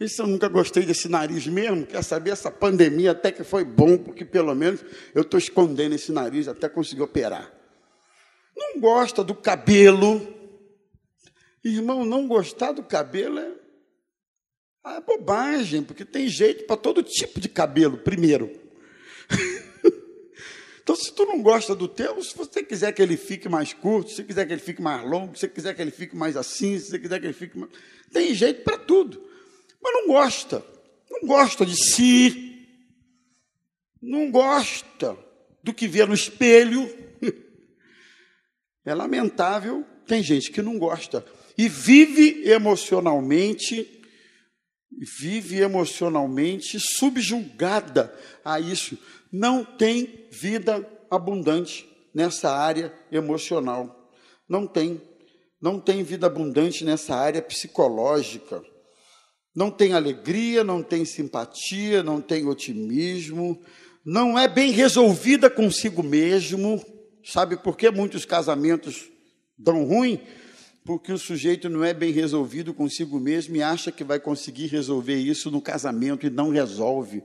Isso 0.00 0.22
eu 0.22 0.26
nunca 0.26 0.48
gostei 0.48 0.84
desse 0.84 1.08
nariz 1.08 1.46
mesmo, 1.46 1.84
quer 1.84 2.02
saber, 2.04 2.30
essa 2.30 2.50
pandemia 2.50 3.10
até 3.10 3.32
que 3.32 3.42
foi 3.42 3.64
bom, 3.64 3.98
porque 3.98 4.24
pelo 4.24 4.54
menos 4.54 4.84
eu 5.14 5.22
estou 5.22 5.38
escondendo 5.38 5.94
esse 5.94 6.12
nariz 6.12 6.46
até 6.46 6.68
conseguir 6.68 7.02
operar. 7.02 7.52
Não 8.56 8.80
gosta 8.80 9.24
do 9.24 9.34
cabelo. 9.34 10.36
Irmão, 11.64 12.04
não 12.04 12.28
gostar 12.28 12.72
do 12.72 12.82
cabelo 12.82 13.38
é 13.38 13.58
é 14.96 15.00
bobagem, 15.00 15.82
porque 15.82 16.04
tem 16.04 16.28
jeito 16.28 16.64
para 16.64 16.76
todo 16.76 17.02
tipo 17.02 17.40
de 17.40 17.48
cabelo, 17.48 17.98
primeiro. 17.98 18.50
então, 20.82 20.96
se 20.96 21.12
tu 21.12 21.26
não 21.26 21.42
gosta 21.42 21.74
do 21.74 21.86
teu, 21.86 22.22
se 22.22 22.36
você 22.36 22.62
quiser 22.62 22.92
que 22.92 23.02
ele 23.02 23.16
fique 23.16 23.48
mais 23.48 23.72
curto, 23.72 24.10
se 24.10 24.24
quiser 24.24 24.46
que 24.46 24.52
ele 24.52 24.62
fique 24.62 24.80
mais 24.80 25.04
longo, 25.04 25.36
se 25.36 25.46
quiser 25.48 25.74
que 25.74 25.82
ele 25.82 25.90
fique 25.90 26.16
mais 26.16 26.36
assim, 26.36 26.78
se 26.78 26.98
quiser 26.98 27.20
que 27.20 27.26
ele 27.26 27.34
fique 27.34 27.58
mais... 27.58 27.70
Tem 28.10 28.34
jeito 28.34 28.62
para 28.62 28.78
tudo. 28.78 29.27
Mas 29.82 29.92
não 29.92 30.06
gosta. 30.08 30.64
Não 31.10 31.28
gosta 31.28 31.64
de 31.64 31.76
si. 31.76 32.66
Não 34.00 34.30
gosta 34.30 35.16
do 35.62 35.74
que 35.74 35.86
vê 35.88 36.04
no 36.04 36.14
espelho. 36.14 36.88
É 38.86 38.94
lamentável, 38.94 39.84
tem 40.06 40.22
gente 40.22 40.50
que 40.50 40.62
não 40.62 40.78
gosta. 40.78 41.22
E 41.58 41.68
vive 41.68 42.48
emocionalmente 42.48 43.98
vive 45.20 45.60
emocionalmente 45.60 46.78
subjugada 46.80 48.14
a 48.44 48.58
isso, 48.58 48.98
não 49.32 49.64
tem 49.64 50.26
vida 50.30 50.86
abundante 51.10 51.88
nessa 52.14 52.50
área 52.50 52.92
emocional. 53.12 54.10
Não 54.48 54.66
tem. 54.66 55.00
Não 55.60 55.80
tem 55.80 56.02
vida 56.02 56.26
abundante 56.26 56.84
nessa 56.84 57.14
área 57.14 57.42
psicológica. 57.42 58.62
Não 59.58 59.72
tem 59.72 59.92
alegria, 59.92 60.62
não 60.62 60.84
tem 60.84 61.04
simpatia, 61.04 62.00
não 62.00 62.20
tem 62.20 62.46
otimismo, 62.46 63.60
não 64.04 64.38
é 64.38 64.46
bem 64.46 64.70
resolvida 64.70 65.50
consigo 65.50 66.00
mesmo. 66.00 66.80
Sabe 67.24 67.56
por 67.56 67.76
que 67.76 67.90
muitos 67.90 68.24
casamentos 68.24 69.10
dão 69.58 69.82
ruim? 69.82 70.20
Porque 70.84 71.12
o 71.12 71.18
sujeito 71.18 71.68
não 71.68 71.82
é 71.82 71.92
bem 71.92 72.12
resolvido 72.12 72.72
consigo 72.72 73.18
mesmo 73.18 73.56
e 73.56 73.60
acha 73.60 73.90
que 73.90 74.04
vai 74.04 74.20
conseguir 74.20 74.68
resolver 74.68 75.16
isso 75.16 75.50
no 75.50 75.60
casamento 75.60 76.24
e 76.24 76.30
não 76.30 76.50
resolve. 76.50 77.20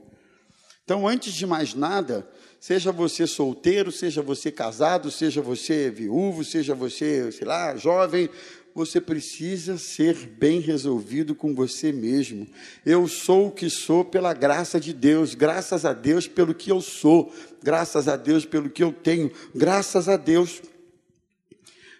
Então, 0.82 1.06
antes 1.06 1.34
de 1.34 1.46
mais 1.46 1.72
nada, 1.72 2.28
seja 2.64 2.90
você 2.90 3.26
solteiro, 3.26 3.92
seja 3.92 4.22
você 4.22 4.50
casado, 4.50 5.10
seja 5.10 5.42
você 5.42 5.90
viúvo, 5.90 6.42
seja 6.42 6.74
você, 6.74 7.30
sei 7.30 7.46
lá, 7.46 7.76
jovem, 7.76 8.30
você 8.74 9.02
precisa 9.02 9.76
ser 9.76 10.14
bem 10.14 10.60
resolvido 10.60 11.34
com 11.34 11.54
você 11.54 11.92
mesmo. 11.92 12.48
Eu 12.82 13.06
sou 13.06 13.48
o 13.48 13.50
que 13.50 13.68
sou 13.68 14.02
pela 14.02 14.32
graça 14.32 14.80
de 14.80 14.94
Deus, 14.94 15.34
graças 15.34 15.84
a 15.84 15.92
Deus 15.92 16.26
pelo 16.26 16.54
que 16.54 16.72
eu 16.72 16.80
sou, 16.80 17.30
graças 17.62 18.08
a 18.08 18.16
Deus 18.16 18.46
pelo 18.46 18.70
que 18.70 18.82
eu 18.82 18.94
tenho, 18.94 19.30
graças 19.54 20.08
a 20.08 20.16
Deus. 20.16 20.62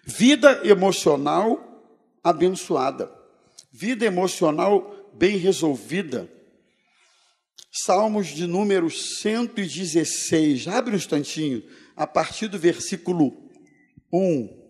Vida 0.03 0.61
emocional 0.63 1.85
abençoada, 2.23 3.11
vida 3.71 4.03
emocional 4.03 5.11
bem 5.13 5.37
resolvida. 5.37 6.27
Salmos 7.77 8.27
de 8.27 8.47
número 8.47 8.89
116, 8.89 10.65
abre 10.69 10.93
um 10.93 10.97
instantinho, 10.97 11.61
a 11.93 12.07
partir 12.07 12.47
do 12.47 12.57
versículo 12.57 13.35
1. 14.13 14.65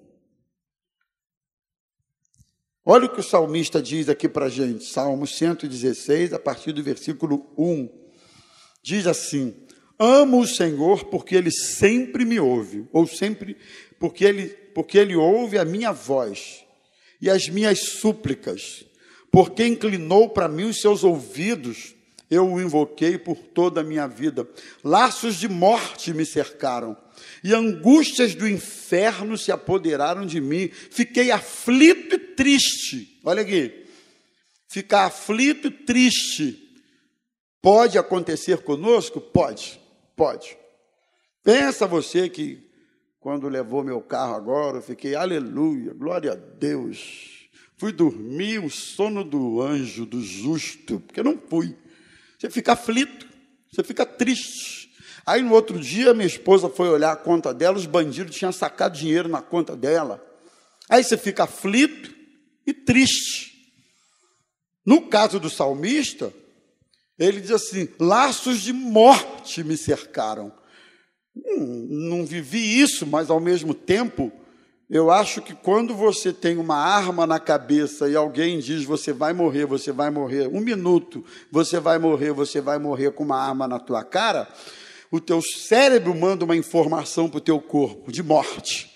Olha 2.84 3.06
o 3.06 3.14
que 3.14 3.20
o 3.20 3.24
salmista 3.24 3.80
diz 3.80 4.10
aqui 4.10 4.28
para 4.28 4.48
a 4.48 4.50
gente, 4.50 4.86
Salmo 4.86 5.28
116, 5.28 6.34
a 6.34 6.40
partir 6.40 6.72
do 6.72 6.82
versículo 6.82 7.48
1. 7.56 7.88
Diz 8.82 9.06
assim: 9.06 9.56
Amo 10.00 10.42
o 10.42 10.48
Senhor 10.48 11.06
porque 11.06 11.36
ele 11.36 11.52
sempre 11.52 12.26
me 12.26 12.40
ouve, 12.40 12.88
ou 12.92 13.06
sempre, 13.06 13.56
porque 14.00 14.26
ele, 14.26 14.48
porque 14.74 14.98
ele 14.98 15.16
ouve 15.16 15.60
a 15.60 15.66
minha 15.66 15.92
voz 15.92 16.66
e 17.22 17.30
as 17.30 17.50
minhas 17.50 17.82
súplicas, 17.82 18.84
porque 19.32 19.64
inclinou 19.64 20.30
para 20.30 20.48
mim 20.48 20.64
os 20.64 20.82
seus 20.82 21.04
ouvidos, 21.04 21.95
eu 22.30 22.52
o 22.52 22.62
invoquei 22.62 23.18
por 23.18 23.38
toda 23.38 23.82
a 23.82 23.84
minha 23.84 24.08
vida. 24.08 24.48
Laços 24.84 25.36
de 25.36 25.48
morte 25.48 26.14
me 26.14 26.26
cercaram 26.26 26.98
e 27.44 27.54
angústias 27.54 28.34
do 28.36 28.48
inferno 28.48 29.38
se 29.38 29.52
apoderaram 29.52 30.26
de 30.26 30.42
mim. 30.42 30.70
Fiquei 30.70 31.32
aflito 31.32 32.16
e 32.16 32.20
triste. 32.20 33.20
Olha 33.24 33.42
aqui. 33.42 33.86
Ficar 34.68 35.06
aflito 35.06 35.68
e 35.68 35.72
triste 35.72 36.62
pode 37.62 37.98
acontecer 37.98 38.60
conosco? 38.60 39.22
Pode, 39.22 39.80
pode. 40.16 40.58
Pensa 41.44 41.88
você 41.88 42.28
que 42.30 42.66
quando 43.20 43.48
levou 43.48 43.84
meu 43.84 44.02
carro 44.02 44.36
agora, 44.36 44.78
eu 44.78 44.82
fiquei, 44.82 45.16
aleluia, 45.16 45.94
glória 45.94 46.34
a 46.34 46.36
Deus. 46.36 47.50
Fui 47.78 47.92
dormir 47.92 48.64
o 48.64 48.70
sono 48.70 49.24
do 49.24 49.62
anjo, 49.62 50.06
do 50.06 50.22
justo, 50.22 51.00
porque 51.00 51.24
não 51.24 51.38
fui. 51.38 51.76
Você 52.38 52.50
fica 52.50 52.74
aflito, 52.74 53.28
você 53.72 53.84
fica 53.84 54.06
triste. 54.06 54.90
Aí 55.26 55.42
no 55.42 55.54
outro 55.54 55.80
dia, 55.80 56.14
minha 56.14 56.28
esposa 56.28 56.70
foi 56.70 56.88
olhar 56.88 57.12
a 57.12 57.16
conta 57.16 57.54
dela, 57.54 57.78
os 57.78 57.86
bandidos 57.86 58.36
tinham 58.36 58.52
sacado 58.52 58.98
dinheiro 58.98 59.28
na 59.28 59.42
conta 59.42 59.76
dela. 59.76 60.24
Aí 60.90 61.04
você 61.04 61.18
fica 61.18 61.44
aflito 61.44 62.14
e 62.66 62.74
triste. 62.74 63.54
No 64.86 65.08
caso 65.08 65.40
do 65.40 65.50
salmista, 65.50 66.32
ele 67.18 67.42
diz 67.42 67.52
assim: 67.52 67.90
laços 68.00 68.62
de 68.62 68.72
morte 68.72 69.64
me 69.64 69.76
cercaram. 69.76 70.54
Hum, 71.36 71.88
não 72.10 72.26
vivi 72.26 72.80
isso, 72.80 73.06
mas 73.06 73.30
ao 73.30 73.40
mesmo 73.40 73.74
tempo, 73.74 74.32
eu 74.90 75.10
acho 75.10 75.42
que 75.42 75.56
quando 75.56 75.96
você 75.96 76.32
tem 76.32 76.58
uma 76.58 76.78
arma 76.78 77.26
na 77.26 77.40
cabeça 77.40 78.08
e 78.08 78.16
alguém 78.16 78.60
diz 78.60 78.84
você 78.84 79.12
vai 79.12 79.34
morrer, 79.34 79.66
você 79.66 79.92
vai 79.92 80.12
morrer, 80.12 80.48
um 80.48 80.60
minuto, 80.60 81.26
você 81.52 81.80
vai 81.80 81.98
morrer, 81.98 82.32
você 82.32 82.62
vai 82.62 82.78
morrer 82.78 83.12
com 83.12 83.24
uma 83.24 83.38
arma 83.38 83.68
na 83.68 83.80
tua 83.80 84.04
cara, 84.04 84.48
o 85.12 85.20
teu 85.20 85.42
cérebro 85.42 86.14
manda 86.14 86.46
uma 86.46 86.56
informação 86.56 87.28
para 87.28 87.38
o 87.38 87.42
teu 87.42 87.60
corpo 87.60 88.12
de 88.12 88.22
morte. 88.22 88.92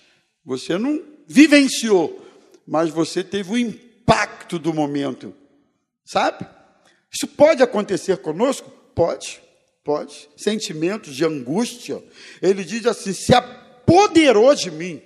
Você 0.45 0.77
não 0.77 1.01
vivenciou, 1.27 2.23
mas 2.67 2.89
você 2.89 3.23
teve 3.23 3.51
o 3.51 3.57
impacto 3.57 4.59
do 4.59 4.73
momento. 4.73 5.33
Sabe? 6.05 6.45
Isso 7.11 7.27
pode 7.27 7.63
acontecer 7.63 8.17
conosco? 8.17 8.71
Pode, 8.93 9.41
pode. 9.83 10.29
Sentimentos 10.37 11.15
de 11.15 11.25
angústia. 11.25 12.03
Ele 12.41 12.63
diz 12.63 12.85
assim: 12.85 13.13
se 13.13 13.33
apoderou 13.33 14.53
de 14.53 14.69
mim. 14.69 15.01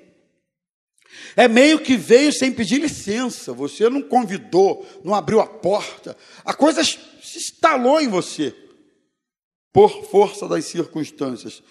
É 1.36 1.48
meio 1.48 1.80
que 1.80 1.96
veio 1.96 2.32
sem 2.32 2.52
pedir 2.52 2.82
licença. 2.82 3.54
Você 3.54 3.90
não 3.90 4.02
convidou, 4.02 4.86
não 5.04 5.14
abriu 5.14 5.40
a 5.40 5.48
porta. 5.48 6.16
A 6.44 6.54
coisa 6.54 6.84
se 6.84 6.98
instalou 7.38 8.00
em 8.00 8.08
você 8.08 8.56
por 9.72 10.06
força 10.06 10.48
das 10.48 10.66
circunstâncias. 10.66 11.64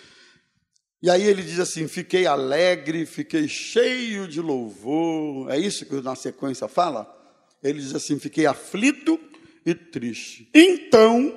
E 1.02 1.10
aí 1.10 1.22
ele 1.22 1.42
diz 1.42 1.58
assim: 1.58 1.88
fiquei 1.88 2.26
alegre, 2.26 3.06
fiquei 3.06 3.48
cheio 3.48 4.28
de 4.28 4.40
louvor. 4.40 5.50
É 5.50 5.58
isso 5.58 5.84
que 5.84 5.94
na 6.00 6.14
sequência 6.14 6.68
fala? 6.68 7.12
Ele 7.62 7.80
diz 7.80 7.94
assim: 7.94 8.18
fiquei 8.18 8.46
aflito 8.46 9.18
e 9.64 9.74
triste. 9.74 10.48
Então, 10.54 11.36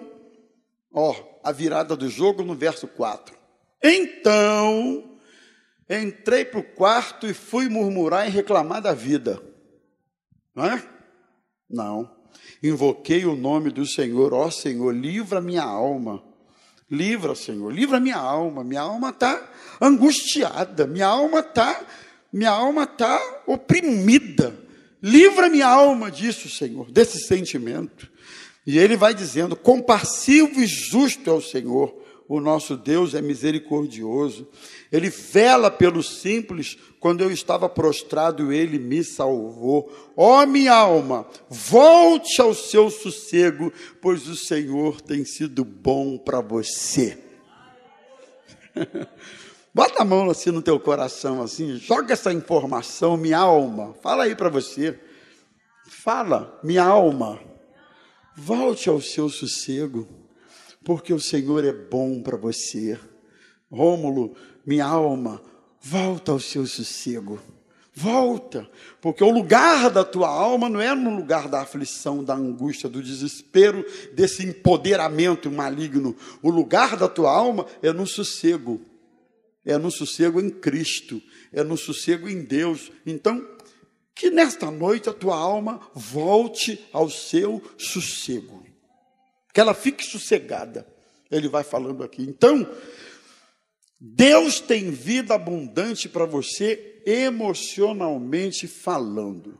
ó, 0.93 1.15
a 1.43 1.51
virada 1.51 1.95
do 1.95 2.09
jogo 2.09 2.43
no 2.43 2.55
verso 2.55 2.87
4. 2.87 3.35
Então, 3.83 5.14
entrei 5.89 6.45
para 6.45 6.59
o 6.59 6.63
quarto 6.63 7.27
e 7.27 7.33
fui 7.33 7.69
murmurar 7.69 8.27
e 8.27 8.31
reclamar 8.31 8.81
da 8.81 8.93
vida. 8.93 9.41
Não 10.53 10.65
é? 10.65 10.83
Não. 11.69 12.15
Invoquei 12.61 13.25
o 13.25 13.35
nome 13.35 13.69
do 13.69 13.85
Senhor, 13.85 14.33
ó 14.33 14.49
Senhor, 14.49 14.93
livra 14.95 15.41
minha 15.41 15.63
alma 15.63 16.23
Livra, 16.89 17.33
Senhor, 17.33 17.73
livra 17.73 17.99
minha 17.99 18.17
alma. 18.17 18.63
Minha 18.63 18.81
alma 18.81 19.09
está 19.09 19.51
angustiada, 19.81 20.85
minha 20.85 21.07
alma 21.07 21.39
está, 21.39 21.83
minha 22.31 22.51
alma 22.51 22.83
está 22.83 23.19
oprimida. 23.47 24.55
Livra 25.01 25.49
minha 25.49 25.67
alma 25.67 26.11
disso, 26.11 26.49
Senhor, 26.49 26.91
desse 26.91 27.19
sentimento. 27.25 28.09
E 28.65 28.77
ele 28.77 28.95
vai 28.95 29.13
dizendo: 29.13 29.55
compassivo 29.55 30.61
e 30.61 30.67
justo 30.67 31.29
é 31.29 31.33
o 31.33 31.41
Senhor 31.41 32.04
o 32.27 32.39
nosso 32.39 32.75
Deus 32.75 33.13
é 33.13 33.21
misericordioso. 33.21 34.47
Ele 34.91 35.09
vela 35.09 35.69
pelos 35.69 36.21
simples. 36.21 36.75
Quando 36.99 37.21
eu 37.21 37.29
estava 37.29 37.69
prostrado, 37.69 38.51
ele 38.51 38.79
me 38.79 39.03
salvou. 39.03 39.91
Ó 40.17 40.41
oh, 40.41 40.47
minha 40.47 40.73
alma, 40.73 41.27
volte 41.47 42.41
ao 42.41 42.53
seu 42.55 42.89
sossego, 42.89 43.71
pois 44.01 44.27
o 44.27 44.35
Senhor 44.35 45.01
tem 45.01 45.23
sido 45.23 45.63
bom 45.63 46.17
para 46.17 46.41
você. 46.41 47.19
Bota 49.73 50.01
a 50.01 50.05
mão 50.05 50.29
assim 50.29 50.51
no 50.51 50.61
teu 50.61 50.79
coração, 50.79 51.41
assim, 51.41 51.75
joga 51.75 52.13
essa 52.13 52.31
informação, 52.31 53.17
minha 53.17 53.39
alma. 53.39 53.93
Fala 54.01 54.23
aí 54.23 54.35
para 54.35 54.49
você. 54.49 54.97
Fala, 55.87 56.59
minha 56.63 56.83
alma. 56.83 57.39
Volte 58.35 58.89
ao 58.89 58.99
seu 58.99 59.29
sossego 59.29 60.07
porque 60.85 61.11
o 61.11 61.19
Senhor 61.19 61.65
é 61.65 61.73
bom 61.73 62.21
para 62.21 62.37
você. 62.37 62.97
Rômulo, 63.71 64.35
minha 64.63 64.85
alma, 64.85 65.41
volta 65.81 66.31
ao 66.31 66.39
seu 66.39 66.65
sossego. 66.67 67.39
Volta, 67.91 68.69
porque 69.01 69.23
o 69.23 69.31
lugar 69.31 69.89
da 69.89 70.03
tua 70.03 70.27
alma 70.27 70.69
não 70.69 70.81
é 70.81 70.93
no 70.93 71.15
lugar 71.15 71.47
da 71.47 71.61
aflição, 71.61 72.23
da 72.23 72.35
angústia, 72.35 72.89
do 72.89 73.01
desespero, 73.01 73.85
desse 74.13 74.45
empoderamento 74.45 75.49
maligno. 75.49 76.15
O 76.43 76.51
lugar 76.51 76.97
da 76.97 77.07
tua 77.07 77.31
alma 77.31 77.65
é 77.81 77.91
no 77.91 78.05
sossego. 78.05 78.79
É 79.65 79.77
no 79.79 79.89
sossego 79.89 80.39
em 80.39 80.51
Cristo, 80.51 81.19
é 81.51 81.63
no 81.63 81.75
sossego 81.75 82.29
em 82.29 82.43
Deus. 82.43 82.91
Então, 83.05 83.43
que 84.13 84.29
nesta 84.29 84.69
noite 84.69 85.09
a 85.09 85.13
tua 85.13 85.35
alma 85.35 85.79
volte 85.95 86.85
ao 86.93 87.09
seu 87.09 87.63
sossego 87.75 88.64
que 89.55 89.61
ela 89.61 89.73
fique 89.73 90.03
sossegada. 90.03 90.85
Ele 91.31 91.47
vai 91.47 91.63
falando 91.63 92.03
aqui. 92.03 92.21
Então, 92.21 92.69
Deus 93.97 94.59
tem 94.59 94.91
vida 94.91 95.33
abundante 95.33 96.09
para 96.09 96.25
você 96.25 97.01
emocionalmente 97.05 98.67
falando. 98.67 99.57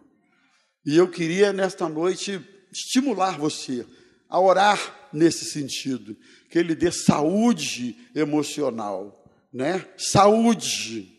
E 0.85 0.97
eu 0.97 1.09
queria 1.09 1.53
nesta 1.53 1.87
noite 1.87 2.41
estimular 2.69 3.39
você 3.39 3.85
a 4.27 4.37
orar 4.37 5.09
nesse 5.13 5.45
sentido, 5.45 6.17
que 6.49 6.59
ele 6.59 6.75
dê 6.75 6.91
saúde 6.91 7.95
emocional, 8.13 9.25
né? 9.53 9.87
Saúde. 9.97 11.17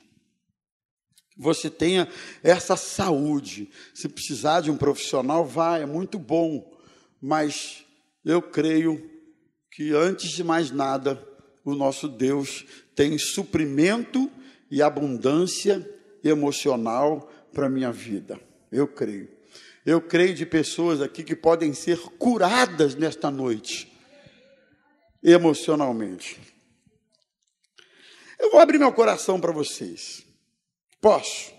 Você 1.38 1.70
tenha 1.70 2.06
essa 2.42 2.76
saúde. 2.76 3.70
Se 3.94 4.06
precisar 4.06 4.60
de 4.60 4.70
um 4.70 4.76
profissional, 4.76 5.46
vá, 5.46 5.78
é 5.78 5.86
muito 5.86 6.18
bom 6.18 6.76
mas 7.20 7.84
eu 8.26 8.42
creio 8.42 9.08
que 9.70 9.92
antes 9.92 10.30
de 10.30 10.42
mais 10.42 10.72
nada, 10.72 11.24
o 11.64 11.76
nosso 11.76 12.08
Deus 12.08 12.66
tem 12.92 13.16
suprimento 13.16 14.28
e 14.68 14.82
abundância 14.82 15.88
emocional 16.24 17.30
para 17.54 17.66
a 17.66 17.70
minha 17.70 17.92
vida. 17.92 18.40
Eu 18.72 18.88
creio. 18.88 19.28
Eu 19.84 20.00
creio 20.00 20.34
de 20.34 20.44
pessoas 20.44 21.00
aqui 21.00 21.22
que 21.22 21.36
podem 21.36 21.72
ser 21.72 22.00
curadas 22.18 22.96
nesta 22.96 23.30
noite, 23.30 23.96
emocionalmente. 25.22 26.40
Eu 28.40 28.50
vou 28.50 28.58
abrir 28.58 28.78
meu 28.78 28.92
coração 28.92 29.40
para 29.40 29.52
vocês. 29.52 30.26
Posso? 31.00 31.52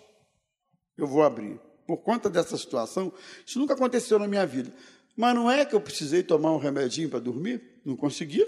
Eu 0.97 1.08
vou 1.08 1.23
abrir. 1.23 1.58
Por 1.88 1.99
conta 1.99 2.30
dessa 2.30 2.58
situação, 2.58 3.13
isso 3.45 3.58
nunca 3.58 3.73
aconteceu 3.73 4.19
na 4.19 4.27
minha 4.27 4.45
vida. 4.45 4.73
Mas 5.17 5.34
não 5.34 5.49
é 5.49 5.65
que 5.65 5.73
eu 5.73 5.82
precisei 5.82 6.21
tomar 6.21 6.51
um 6.51 6.60
remedinho 6.60 7.10
para 7.10 7.17
dormir? 7.17 7.82
Não 7.84 7.95
conseguia. 7.95 8.47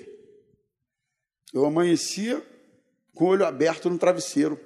Eu 1.51 1.65
amanhecia 1.65 2.45
com 3.15 3.25
o 3.25 3.27
olho 3.29 3.43
aberto 3.43 3.89
no 3.89 3.97
travesseiro. 3.97 4.59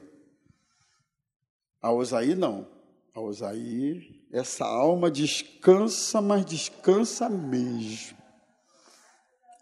A 1.81 1.93
Osaí 1.93 2.35
não. 2.35 2.67
A 3.15 3.21
Osaí, 3.21 4.27
essa 4.33 4.65
alma 4.65 5.09
descansa, 5.09 6.19
mas 6.21 6.45
descansa 6.45 7.29
mesmo. 7.29 8.17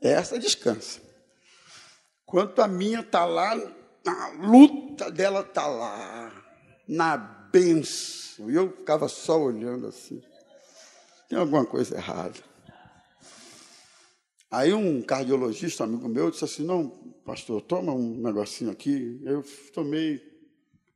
Essa 0.01 0.39
descansa. 0.39 0.99
Quanto 2.25 2.59
a 2.61 2.67
minha 2.67 3.01
está 3.01 3.23
lá, 3.23 3.51
a 4.07 4.29
luta 4.29 5.11
dela 5.11 5.41
está 5.41 5.67
lá, 5.67 6.31
na 6.87 7.17
benção. 7.17 8.49
E 8.49 8.55
eu 8.55 8.71
ficava 8.71 9.07
só 9.07 9.39
olhando 9.39 9.85
assim. 9.85 10.23
Tem 11.31 11.39
alguma 11.39 11.65
coisa 11.65 11.95
errada. 11.95 12.37
Aí 14.51 14.73
um 14.73 15.01
cardiologista, 15.01 15.85
amigo 15.85 16.09
meu, 16.09 16.29
disse 16.29 16.43
assim, 16.43 16.65
não, 16.65 16.89
pastor, 17.23 17.61
toma 17.61 17.93
um 17.93 18.17
negocinho 18.17 18.69
aqui. 18.69 19.17
Eu 19.23 19.41
tomei 19.73 20.21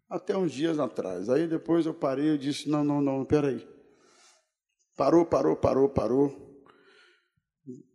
até 0.10 0.36
uns 0.36 0.52
dias 0.52 0.78
atrás. 0.78 1.30
Aí 1.30 1.48
depois 1.48 1.86
eu 1.86 1.94
parei 1.94 2.34
e 2.34 2.38
disse, 2.38 2.68
não, 2.68 2.84
não, 2.84 3.00
não, 3.00 3.24
peraí. 3.24 3.66
Parou, 4.98 5.26
parou, 5.26 5.56
parou, 5.56 5.88
parou. 5.88 6.66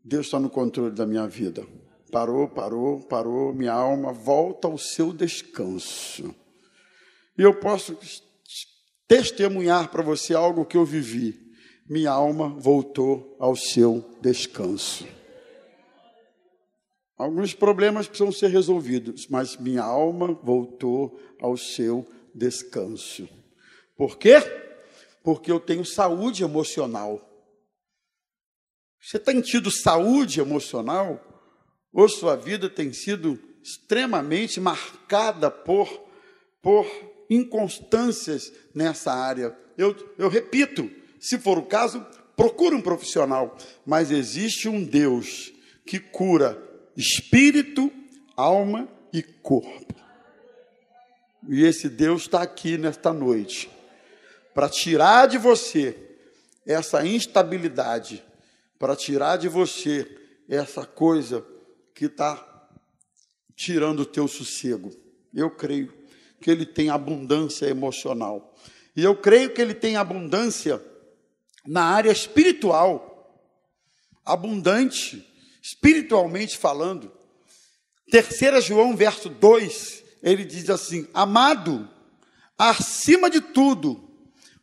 Deus 0.02 0.24
está 0.24 0.40
no 0.40 0.48
controle 0.48 0.94
da 0.94 1.04
minha 1.04 1.28
vida. 1.28 1.66
Parou, 2.10 2.48
parou, 2.48 3.02
parou. 3.02 3.52
Minha 3.52 3.74
alma 3.74 4.14
volta 4.14 4.66
ao 4.66 4.78
seu 4.78 5.12
descanso. 5.12 6.34
E 7.36 7.42
eu 7.42 7.60
posso 7.60 7.98
testemunhar 9.06 9.90
para 9.90 10.02
você 10.02 10.32
algo 10.32 10.64
que 10.64 10.78
eu 10.78 10.86
vivi 10.86 11.49
minha 11.90 12.12
alma 12.12 12.48
voltou 12.50 13.36
ao 13.40 13.56
seu 13.56 14.08
descanso. 14.20 15.04
Alguns 17.18 17.52
problemas 17.52 18.06
precisam 18.06 18.30
ser 18.30 18.46
resolvidos, 18.46 19.26
mas 19.28 19.56
minha 19.56 19.82
alma 19.82 20.32
voltou 20.40 21.20
ao 21.40 21.56
seu 21.56 22.06
descanso. 22.32 23.28
Por 23.96 24.16
quê? 24.16 24.36
Porque 25.24 25.50
eu 25.50 25.58
tenho 25.58 25.84
saúde 25.84 26.44
emocional. 26.44 27.28
Você 29.02 29.18
tem 29.18 29.40
tido 29.40 29.68
saúde 29.68 30.38
emocional? 30.38 31.20
Ou 31.92 32.08
sua 32.08 32.36
vida 32.36 32.70
tem 32.70 32.92
sido 32.92 33.36
extremamente 33.60 34.60
marcada 34.60 35.50
por, 35.50 35.88
por 36.62 36.86
inconstâncias 37.28 38.52
nessa 38.72 39.12
área? 39.12 39.58
Eu, 39.76 40.14
eu 40.16 40.28
repito, 40.28 40.99
se 41.20 41.38
for 41.38 41.58
o 41.58 41.66
caso, 41.66 42.04
procure 42.34 42.74
um 42.74 42.80
profissional. 42.80 43.56
Mas 43.84 44.10
existe 44.10 44.68
um 44.68 44.82
Deus 44.82 45.52
que 45.86 46.00
cura 46.00 46.60
espírito, 46.96 47.92
alma 48.34 48.88
e 49.12 49.22
corpo. 49.22 49.94
E 51.48 51.62
esse 51.62 51.88
Deus 51.88 52.22
está 52.22 52.42
aqui 52.42 52.78
nesta 52.78 53.12
noite 53.12 53.70
para 54.54 54.68
tirar 54.68 55.26
de 55.26 55.38
você 55.38 55.96
essa 56.66 57.04
instabilidade, 57.06 58.24
para 58.78 58.96
tirar 58.96 59.36
de 59.36 59.48
você 59.48 60.08
essa 60.48 60.84
coisa 60.84 61.44
que 61.94 62.06
está 62.06 62.46
tirando 63.54 64.00
o 64.00 64.06
teu 64.06 64.26
sossego. 64.26 64.90
Eu 65.34 65.50
creio 65.50 65.92
que 66.40 66.50
Ele 66.50 66.64
tem 66.64 66.88
abundância 66.88 67.66
emocional. 67.66 68.54
E 68.96 69.04
eu 69.04 69.14
creio 69.14 69.52
que 69.52 69.60
Ele 69.60 69.74
tem 69.74 69.96
abundância 69.96 70.82
na 71.66 71.84
área 71.84 72.10
espiritual, 72.10 73.40
abundante, 74.24 75.26
espiritualmente 75.62 76.56
falando. 76.56 77.12
Terceira 78.10 78.60
João, 78.60 78.96
verso 78.96 79.28
2, 79.28 80.04
ele 80.22 80.44
diz 80.44 80.68
assim: 80.70 81.06
Amado, 81.14 81.88
acima 82.58 83.30
de 83.30 83.40
tudo, 83.40 84.08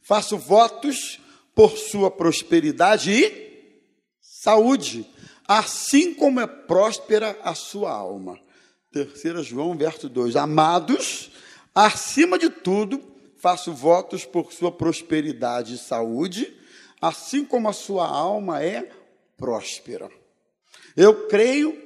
faço 0.01 0.37
votos 0.37 1.19
por 1.55 1.77
sua 1.77 2.11
prosperidade 2.11 3.11
e 3.11 3.47
saúde, 4.21 5.09
assim 5.47 6.13
como 6.13 6.39
é 6.39 6.47
próspera 6.47 7.39
a 7.43 7.55
sua 7.55 7.91
alma. 7.91 8.39
Terceira 8.91 9.41
João, 9.41 9.77
verso 9.77 10.09
2: 10.09 10.35
Amados, 10.35 11.31
acima 11.73 12.37
de 12.37 12.49
tudo, 12.49 13.01
faço 13.37 13.73
votos 13.73 14.25
por 14.25 14.51
sua 14.51 14.71
prosperidade 14.71 15.75
e 15.75 15.77
saúde, 15.77 16.53
assim 17.01 17.45
como 17.45 17.69
a 17.69 17.73
sua 17.73 18.07
alma 18.07 18.63
é 18.63 18.89
próspera. 19.37 20.09
Eu 20.95 21.27
creio 21.27 21.77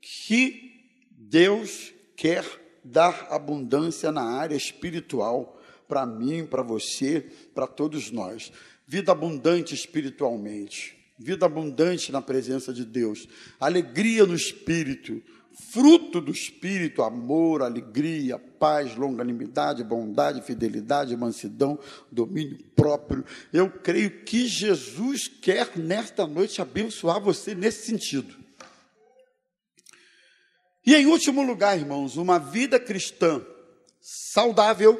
que 0.00 1.00
Deus 1.10 1.92
quer 2.16 2.44
dar 2.84 3.28
abundância 3.30 4.10
na 4.12 4.22
área 4.22 4.56
espiritual 4.56 5.60
para 5.88 6.04
mim, 6.04 6.46
para 6.46 6.62
você, 6.62 7.20
para 7.54 7.66
todos 7.66 8.10
nós. 8.10 8.52
Vida 8.86 9.12
abundante 9.12 9.74
espiritualmente, 9.74 10.96
vida 11.18 11.46
abundante 11.46 12.12
na 12.12 12.22
presença 12.22 12.72
de 12.72 12.84
Deus, 12.84 13.28
alegria 13.58 14.24
no 14.24 14.34
espírito, 14.34 15.22
fruto 15.56 16.20
do 16.20 16.30
Espírito, 16.30 17.02
amor, 17.02 17.62
alegria, 17.62 18.38
paz, 18.58 18.94
longanimidade, 18.96 19.84
bondade, 19.84 20.42
fidelidade, 20.42 21.16
mansidão, 21.16 21.78
domínio 22.10 22.58
próprio. 22.74 23.24
Eu 23.52 23.70
creio 23.70 24.24
que 24.24 24.46
Jesus 24.46 25.28
quer 25.28 25.76
nesta 25.76 26.26
noite 26.26 26.60
abençoar 26.60 27.20
você 27.20 27.54
nesse 27.54 27.86
sentido. 27.86 28.36
E 30.84 30.94
em 30.94 31.06
último 31.06 31.42
lugar, 31.42 31.76
irmãos, 31.76 32.16
uma 32.16 32.38
vida 32.38 32.78
cristã 32.78 33.44
saudável 34.00 34.96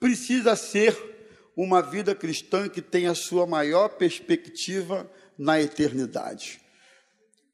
precisa 0.00 0.56
ser 0.56 1.14
uma 1.56 1.80
vida 1.80 2.14
cristã 2.14 2.68
que 2.68 2.82
tenha 2.82 3.12
a 3.12 3.14
sua 3.14 3.46
maior 3.46 3.90
perspectiva 3.90 5.08
na 5.38 5.60
eternidade. 5.60 6.60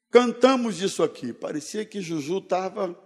Cantamos 0.09 0.81
isso 0.81 1.03
aqui. 1.03 1.31
Parecia 1.31 1.85
que 1.85 2.01
Juju 2.01 2.39
estava 2.39 2.97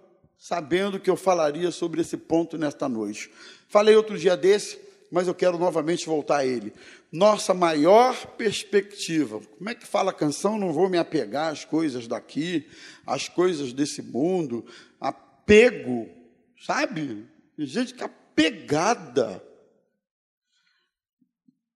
sabendo 0.48 1.00
que 1.00 1.10
eu 1.10 1.16
falaria 1.16 1.72
sobre 1.72 2.02
esse 2.02 2.16
ponto 2.16 2.56
nesta 2.56 2.88
noite. 2.88 3.32
Falei 3.68 3.96
outro 3.96 4.16
dia 4.16 4.38
desse, 4.38 4.80
mas 5.12 5.28
eu 5.28 5.34
quero 5.34 5.58
novamente 5.58 6.06
voltar 6.06 6.38
a 6.38 6.46
ele. 6.46 6.72
Nossa 7.12 7.52
maior 7.52 8.16
perspectiva. 8.38 9.42
Como 9.58 9.70
é 9.72 9.74
que 9.74 9.88
fala 9.88 10.12
a 10.12 10.14
canção? 10.14 10.60
Não 10.60 10.72
vou 10.72 10.88
me 10.88 11.00
apegar 11.00 11.52
às 11.52 11.66
coisas 11.66 12.08
daqui, 12.08 12.70
às 13.08 13.28
coisas 13.28 13.74
desse 13.74 14.04
mundo. 14.04 14.64
Apego, 15.02 16.08
sabe? 16.64 17.26
Gente 17.58 17.96
que 17.96 18.04
é 18.04 18.06
apegada. 18.06 19.44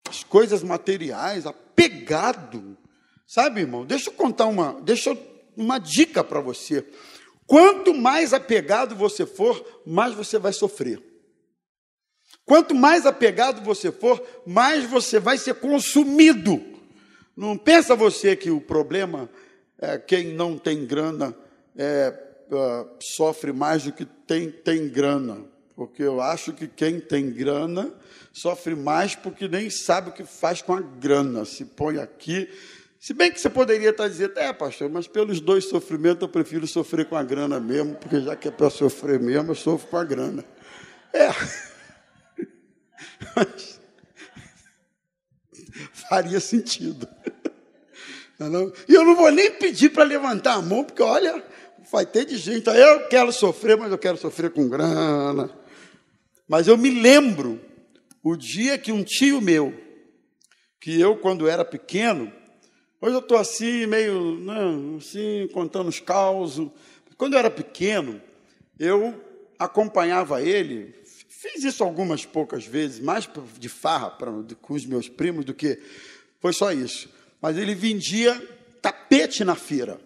As 0.09 0.25
coisas 0.25 0.61
materiais, 0.61 1.45
apegado. 1.45 2.77
Sabe, 3.25 3.61
irmão? 3.61 3.85
Deixa 3.85 4.09
eu 4.09 4.13
contar 4.13 4.47
uma, 4.47 4.73
deixa 4.81 5.11
eu, 5.11 5.17
uma 5.55 5.79
dica 5.79 6.21
para 6.21 6.41
você. 6.41 6.85
Quanto 7.47 7.93
mais 7.93 8.33
apegado 8.33 8.93
você 8.93 9.25
for, 9.25 9.81
mais 9.85 10.13
você 10.13 10.37
vai 10.37 10.51
sofrer. 10.51 11.01
Quanto 12.45 12.75
mais 12.75 13.05
apegado 13.05 13.63
você 13.63 13.91
for, 13.91 14.21
mais 14.45 14.83
você 14.83 15.19
vai 15.19 15.37
ser 15.37 15.55
consumido. 15.55 16.61
Não 17.35 17.57
pensa 17.57 17.95
você 17.95 18.35
que 18.35 18.51
o 18.51 18.59
problema 18.59 19.29
é 19.79 19.97
quem 19.97 20.33
não 20.33 20.57
tem 20.57 20.85
grana 20.85 21.35
é, 21.77 22.13
uh, 22.51 22.89
sofre 23.01 23.53
mais 23.53 23.83
do 23.83 23.93
que 23.93 24.05
tem, 24.05 24.51
tem 24.51 24.89
grana. 24.89 25.45
Porque 25.75 26.03
eu 26.03 26.19
acho 26.19 26.51
que 26.53 26.67
quem 26.67 26.99
tem 26.99 27.29
grana 27.29 27.93
sofre 28.33 28.75
mais 28.75 29.15
porque 29.15 29.47
nem 29.47 29.69
sabe 29.69 30.09
o 30.09 30.13
que 30.13 30.23
faz 30.23 30.61
com 30.61 30.73
a 30.73 30.81
grana. 30.81 31.45
Se 31.45 31.63
põe 31.63 31.97
aqui, 31.99 32.49
se 33.07 33.13
bem 33.13 33.31
que 33.31 33.39
você 33.39 33.49
poderia 33.49 33.91
estar 33.91 34.09
dizendo, 34.09 34.37
é, 34.37 34.51
pastor, 34.51 34.89
mas 34.89 35.07
pelos 35.07 35.39
dois 35.39 35.63
sofrimentos 35.63 36.21
eu 36.23 36.27
prefiro 36.27 36.67
sofrer 36.67 37.05
com 37.05 37.15
a 37.15 37.23
grana 37.23 37.57
mesmo, 37.57 37.95
porque 37.95 38.19
já 38.19 38.35
que 38.35 38.49
é 38.49 38.51
para 38.51 38.69
sofrer 38.69 39.17
mesmo, 39.17 39.51
eu 39.51 39.55
sofro 39.55 39.87
com 39.87 39.95
a 39.95 40.03
grana. 40.03 40.43
É. 41.13 41.29
Mas 43.33 43.79
faria 46.09 46.41
sentido. 46.41 47.07
Não, 48.37 48.73
e 48.89 48.93
eu 48.93 49.05
não 49.05 49.15
vou 49.15 49.31
nem 49.31 49.51
pedir 49.51 49.87
para 49.91 50.03
levantar 50.03 50.55
a 50.55 50.61
mão, 50.61 50.83
porque 50.83 51.01
olha, 51.01 51.41
vai 51.89 52.05
ter 52.05 52.25
de 52.25 52.35
gente. 52.35 52.67
Eu 52.67 53.07
quero 53.07 53.31
sofrer, 53.31 53.77
mas 53.77 53.89
eu 53.89 53.97
quero 53.97 54.17
sofrer 54.17 54.51
com 54.51 54.67
grana. 54.67 55.49
Mas 56.45 56.67
eu 56.67 56.77
me 56.77 56.89
lembro 56.89 57.57
o 58.21 58.35
dia 58.35 58.77
que 58.77 58.91
um 58.91 59.01
tio 59.01 59.39
meu, 59.39 59.73
que 60.81 60.99
eu, 60.99 61.15
quando 61.15 61.47
era 61.47 61.63
pequeno, 61.63 62.29
hoje 63.01 63.15
eu 63.15 63.19
estou 63.19 63.37
assim, 63.37 63.85
meio, 63.85 64.37
não, 64.39 64.97
assim, 64.97 65.47
contando 65.53 65.87
os 65.87 65.99
causos. 65.99 66.69
Quando 67.17 67.33
eu 67.33 67.39
era 67.39 67.49
pequeno, 67.49 68.21
eu 68.79 69.23
acompanhava 69.57 70.41
ele, 70.41 70.93
fiz 71.29 71.63
isso 71.63 71.83
algumas 71.83 72.25
poucas 72.25 72.65
vezes, 72.65 72.99
mais 72.99 73.29
de 73.59 73.69
farra 73.69 74.11
pra, 74.11 74.31
com 74.61 74.73
os 74.73 74.85
meus 74.85 75.09
primos 75.09 75.45
do 75.45 75.53
que 75.53 75.79
foi 76.39 76.53
só 76.53 76.71
isso. 76.71 77.09
Mas 77.41 77.57
ele 77.57 77.75
vendia 77.75 78.35
tapete 78.81 79.43
na 79.43 79.55
feira, 79.55 79.99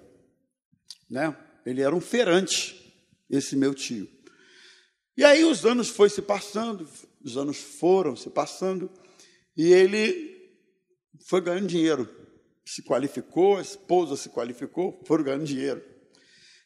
né? 1.10 1.36
Ele 1.66 1.82
era 1.82 1.96
um 1.96 2.02
feirante, 2.02 2.94
esse 3.30 3.56
meu 3.56 3.74
tio. 3.74 4.10
E 5.16 5.24
aí 5.24 5.44
os 5.44 5.66
anos 5.66 5.90
foi 5.90 6.10
se 6.10 6.22
passando, 6.22 6.88
os 7.24 7.38
anos 7.38 7.58
foram 7.58 8.16
se 8.16 8.30
passando, 8.30 8.90
e 9.56 9.72
ele 9.72 10.50
foi 11.28 11.42
ganhando 11.42 11.68
dinheiro. 11.68 12.10
Se 12.66 12.84
qualificou, 12.84 13.58
a 13.58 13.62
esposa 13.62 14.16
se 14.16 14.30
qualificou, 14.30 15.02
foram 15.06 15.24
ganhando 15.24 15.46
dinheiro. 15.46 15.82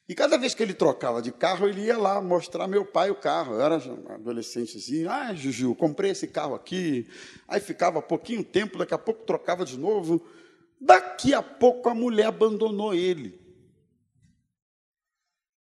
E 0.07 0.13
cada 0.13 0.37
vez 0.37 0.53
que 0.53 0.61
ele 0.61 0.73
trocava 0.73 1.19
de 1.19 1.31
carro, 1.31 1.67
ele 1.67 1.81
ia 1.81 1.97
lá 1.97 2.21
mostrar 2.21 2.67
meu 2.67 2.85
pai 2.85 3.09
o 3.09 3.15
carro. 3.15 3.55
Eu 3.55 3.61
era 3.61 3.75
adolescentezinho. 4.13 5.09
Ah, 5.09 5.33
Juju, 5.33 5.73
comprei 5.73 6.11
esse 6.11 6.27
carro 6.27 6.53
aqui. 6.53 7.09
Aí 7.47 7.59
ficava 7.59 8.01
pouquinho 8.03 8.43
tempo, 8.43 8.77
daqui 8.77 8.93
a 8.93 8.99
pouco 8.99 9.25
trocava 9.25 9.65
de 9.65 9.79
novo. 9.79 10.23
Daqui 10.79 11.33
a 11.33 11.41
pouco 11.41 11.89
a 11.89 11.95
mulher 11.95 12.27
abandonou 12.27 12.93
ele. 12.93 13.39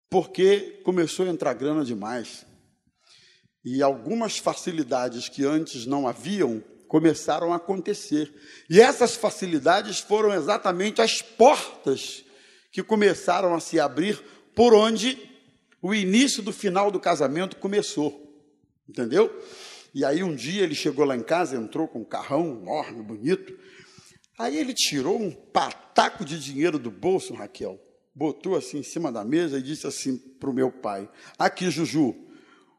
Porque 0.09 0.81
começou 0.83 1.25
a 1.25 1.29
entrar 1.29 1.53
grana 1.53 1.85
demais. 1.85 2.45
E 3.63 3.81
algumas 3.81 4.37
facilidades 4.37 5.29
que 5.29 5.45
antes 5.45 5.85
não 5.85 6.05
haviam 6.05 6.61
começaram 6.93 7.51
a 7.51 7.55
acontecer. 7.55 8.31
E 8.69 8.79
essas 8.79 9.15
facilidades 9.15 9.99
foram 9.99 10.31
exatamente 10.31 11.01
as 11.01 11.23
portas 11.23 12.23
que 12.71 12.83
começaram 12.83 13.55
a 13.55 13.59
se 13.59 13.79
abrir 13.79 14.23
por 14.53 14.75
onde 14.75 15.17
o 15.81 15.91
início 15.91 16.43
do 16.43 16.53
final 16.53 16.91
do 16.91 16.99
casamento 16.99 17.55
começou. 17.55 18.47
Entendeu? 18.87 19.35
E 19.91 20.05
aí 20.05 20.21
um 20.21 20.35
dia 20.35 20.61
ele 20.61 20.75
chegou 20.75 21.03
lá 21.03 21.17
em 21.17 21.23
casa, 21.23 21.55
entrou 21.55 21.87
com 21.87 22.01
um 22.01 22.05
carrão 22.05 22.61
enorme, 22.61 23.01
bonito. 23.01 23.57
Aí 24.37 24.55
ele 24.55 24.75
tirou 24.75 25.19
um 25.19 25.31
pataco 25.31 26.23
de 26.23 26.39
dinheiro 26.39 26.77
do 26.77 26.91
bolso, 26.91 27.33
Raquel, 27.33 27.81
botou 28.13 28.55
assim 28.55 28.77
em 28.77 28.83
cima 28.83 29.11
da 29.11 29.25
mesa 29.25 29.57
e 29.57 29.63
disse 29.63 29.87
assim 29.87 30.15
para 30.39 30.47
o 30.47 30.53
meu 30.53 30.71
pai: 30.71 31.09
Aqui, 31.39 31.71
Juju, 31.71 32.15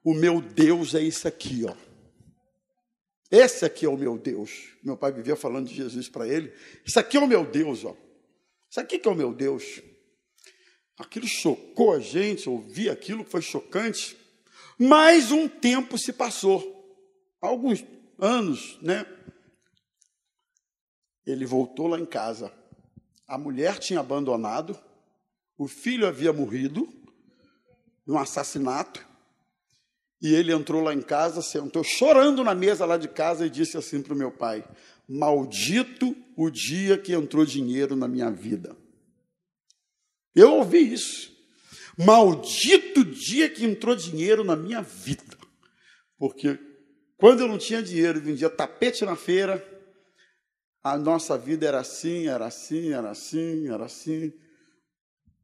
o 0.05 0.15
meu 0.15 0.41
Deus 0.41 0.95
é 0.95 1.01
isso 1.01 1.27
aqui, 1.27 1.65
ó. 1.69 1.94
Esse 3.31 3.65
aqui 3.65 3.87
é 3.87 3.89
o 3.89 3.97
meu 3.97 4.19
Deus. 4.19 4.69
Meu 4.83 4.97
pai 4.97 5.13
vivia 5.13 5.37
falando 5.37 5.69
de 5.69 5.75
Jesus 5.75 6.09
para 6.09 6.29
ele. 6.29 6.53
Isso 6.85 6.99
aqui 6.99 7.17
é 7.17 7.21
o 7.21 7.27
meu 7.27 7.45
Deus, 7.45 7.85
ó. 7.85 7.97
Isso 8.71 8.81
aqui 8.81 8.99
que 8.99 9.09
é 9.09 9.11
o 9.11 9.15
meu 9.15 9.33
Deus. 9.33 9.83
Aquilo 10.99 11.27
chocou 11.27 11.93
a 11.93 11.99
gente, 11.99 12.49
ouvir 12.49 12.91
aquilo 12.91 13.25
foi 13.25 13.43
chocante. 13.43 14.17
Mais 14.79 15.33
um 15.33 15.49
tempo 15.49 15.99
se 15.99 16.13
passou. 16.13 16.73
Alguns 17.41 17.85
anos, 18.19 18.79
né? 18.81 19.07
Ele 21.27 21.47
voltou 21.47 21.87
lá 21.87 21.99
em 21.99 22.07
casa. 22.07 22.53
A 23.27 23.39
mulher 23.39 23.79
tinha 23.79 24.01
abandonado, 24.01 24.79
o 25.57 25.67
filho 25.67 26.07
havia 26.07 26.33
morrido 26.33 26.87
num 28.07 28.19
assassinato. 28.19 29.07
E 30.25 30.35
ele 30.35 30.55
entrou 30.55 30.81
lá 30.81 30.95
em 30.95 31.03
casa, 31.03 31.43
sentou 31.43 31.85
chorando 31.85 32.43
na 32.43 32.55
mesa 32.55 32.87
lá 32.87 32.97
de 32.97 33.09
casa 33.09 33.45
e 33.45 33.51
disse 33.51 33.77
assim 33.77 34.01
para 34.01 34.15
o 34.15 34.17
meu 34.17 34.33
pai: 34.33 34.65
Maldito 35.07 36.17
o 36.35 36.49
dia 36.49 36.97
que 36.97 37.13
entrou 37.13 37.45
dinheiro 37.45 37.95
na 37.95 38.09
minha 38.09 38.31
vida. 38.31 38.75
Eu 40.35 40.55
ouvi 40.55 40.95
isso. 40.95 41.31
Maldito 41.99 43.01
o 43.01 43.05
dia 43.05 43.51
que 43.51 43.67
entrou 43.67 43.95
dinheiro 43.95 44.43
na 44.43 44.57
minha 44.57 44.81
vida. 44.81 45.37
Porque 46.17 46.59
quando 47.19 47.41
eu 47.41 47.47
não 47.47 47.59
tinha 47.59 47.83
dinheiro, 47.83 48.19
vendia 48.19 48.49
tapete 48.49 49.05
na 49.05 49.17
feira, 49.17 49.63
a 50.83 50.97
nossa 50.97 51.37
vida 51.37 51.67
era 51.67 51.81
assim, 51.81 52.29
era 52.29 52.47
assim, 52.47 52.95
era 52.95 53.11
assim, 53.11 53.69
era 53.69 53.85
assim. 53.85 54.33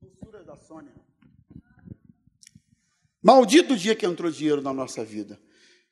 Postura 0.01 0.43
da 0.43 0.57
Sônia. 0.57 1.00
Maldito 3.23 3.75
o 3.75 3.77
dia 3.77 3.95
que 3.95 4.07
entrou 4.07 4.31
dinheiro 4.31 4.63
na 4.63 4.73
nossa 4.73 5.05
vida. 5.05 5.39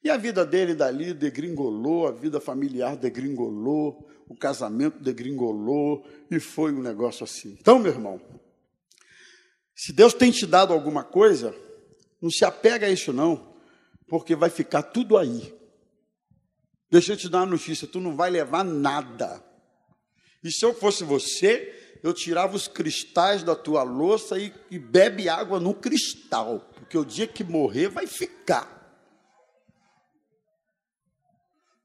E 0.02 0.08
a 0.08 0.16
vida 0.16 0.46
dele 0.46 0.74
dali 0.74 1.12
degringolou, 1.12 2.06
a 2.06 2.12
vida 2.12 2.40
familiar 2.40 2.96
degringolou, 2.96 4.08
o 4.28 4.36
casamento 4.36 5.02
degringolou, 5.02 6.06
e 6.30 6.38
foi 6.38 6.72
um 6.72 6.82
negócio 6.82 7.24
assim. 7.24 7.56
Então, 7.60 7.78
meu 7.78 7.92
irmão, 7.92 8.20
se 9.74 9.92
Deus 9.92 10.14
tem 10.14 10.30
te 10.30 10.46
dado 10.46 10.72
alguma 10.72 11.02
coisa, 11.02 11.54
não 12.20 12.30
se 12.30 12.44
apega 12.44 12.86
a 12.86 12.90
isso 12.90 13.12
não, 13.12 13.54
porque 14.06 14.34
vai 14.34 14.50
ficar 14.50 14.82
tudo 14.82 15.16
aí. 15.16 15.54
Deixa 16.90 17.12
eu 17.12 17.16
te 17.16 17.28
dar 17.28 17.38
uma 17.38 17.46
notícia, 17.46 17.86
tu 17.86 18.00
não 18.00 18.16
vai 18.16 18.30
levar 18.30 18.64
nada. 18.64 19.44
E 20.42 20.50
se 20.50 20.64
eu 20.64 20.72
fosse 20.72 21.04
você, 21.04 21.87
eu 22.02 22.12
tirava 22.12 22.56
os 22.56 22.68
cristais 22.68 23.42
da 23.42 23.54
tua 23.54 23.82
louça 23.82 24.38
e, 24.38 24.52
e 24.70 24.78
bebe 24.78 25.28
água 25.28 25.58
no 25.58 25.74
cristal, 25.74 26.66
porque 26.74 26.96
o 26.96 27.04
dia 27.04 27.26
que 27.26 27.42
morrer 27.44 27.88
vai 27.88 28.06
ficar. 28.06 28.76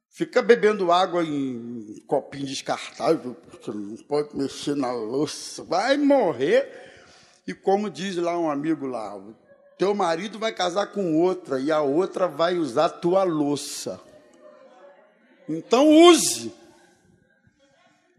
Fica 0.09 0.43
bebendo 0.43 0.91
água 0.91 1.23
em 1.23 2.03
copinho 2.05 2.45
descartável, 2.45 3.35
porque 3.49 3.71
não 3.71 3.97
pode 3.97 4.37
mexer 4.37 4.75
na 4.75 4.91
louça, 4.91 5.63
vai 5.63 5.97
morrer. 5.97 6.91
E 7.47 7.53
como 7.53 7.89
diz 7.89 8.15
lá 8.17 8.37
um 8.37 8.49
amigo 8.49 8.85
lá, 8.85 9.19
teu 9.75 9.95
marido 9.95 10.37
vai 10.37 10.53
casar 10.53 10.87
com 10.87 11.19
outra 11.19 11.59
e 11.59 11.71
a 11.71 11.81
outra 11.81 12.27
vai 12.27 12.57
usar 12.57 12.89
tua 12.89 13.23
louça. 13.23 13.99
Então 15.49 15.89
use. 15.89 16.53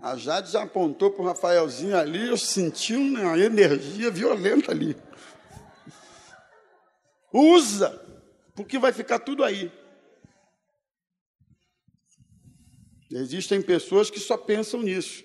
A 0.04 0.16
Jade 0.16 0.54
apontou 0.54 1.10
para 1.10 1.22
o 1.22 1.24
Rafaelzinho 1.24 1.96
ali, 1.96 2.28
eu 2.28 2.36
senti 2.36 2.94
uma 2.94 3.38
energia 3.38 4.10
violenta 4.10 4.70
ali. 4.70 4.94
Usa, 7.32 7.88
porque 8.54 8.78
vai 8.78 8.92
ficar 8.92 9.18
tudo 9.20 9.42
aí. 9.42 9.72
Existem 13.10 13.62
pessoas 13.62 14.10
que 14.10 14.20
só 14.20 14.36
pensam 14.36 14.82
nisso. 14.82 15.24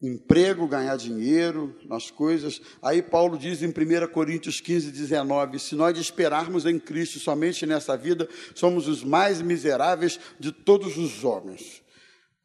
Emprego, 0.00 0.68
ganhar 0.68 0.96
dinheiro, 0.96 1.76
nas 1.86 2.08
coisas. 2.08 2.60
Aí 2.80 3.02
Paulo 3.02 3.36
diz 3.36 3.64
em 3.64 3.70
1 3.70 4.06
Coríntios 4.12 4.60
15, 4.60 4.92
19: 4.92 5.58
Se 5.58 5.74
nós 5.74 5.98
esperarmos 5.98 6.66
em 6.66 6.78
Cristo 6.78 7.18
somente 7.18 7.66
nessa 7.66 7.96
vida, 7.96 8.28
somos 8.54 8.86
os 8.86 9.02
mais 9.02 9.42
miseráveis 9.42 10.20
de 10.38 10.52
todos 10.52 10.96
os 10.96 11.24
homens. 11.24 11.84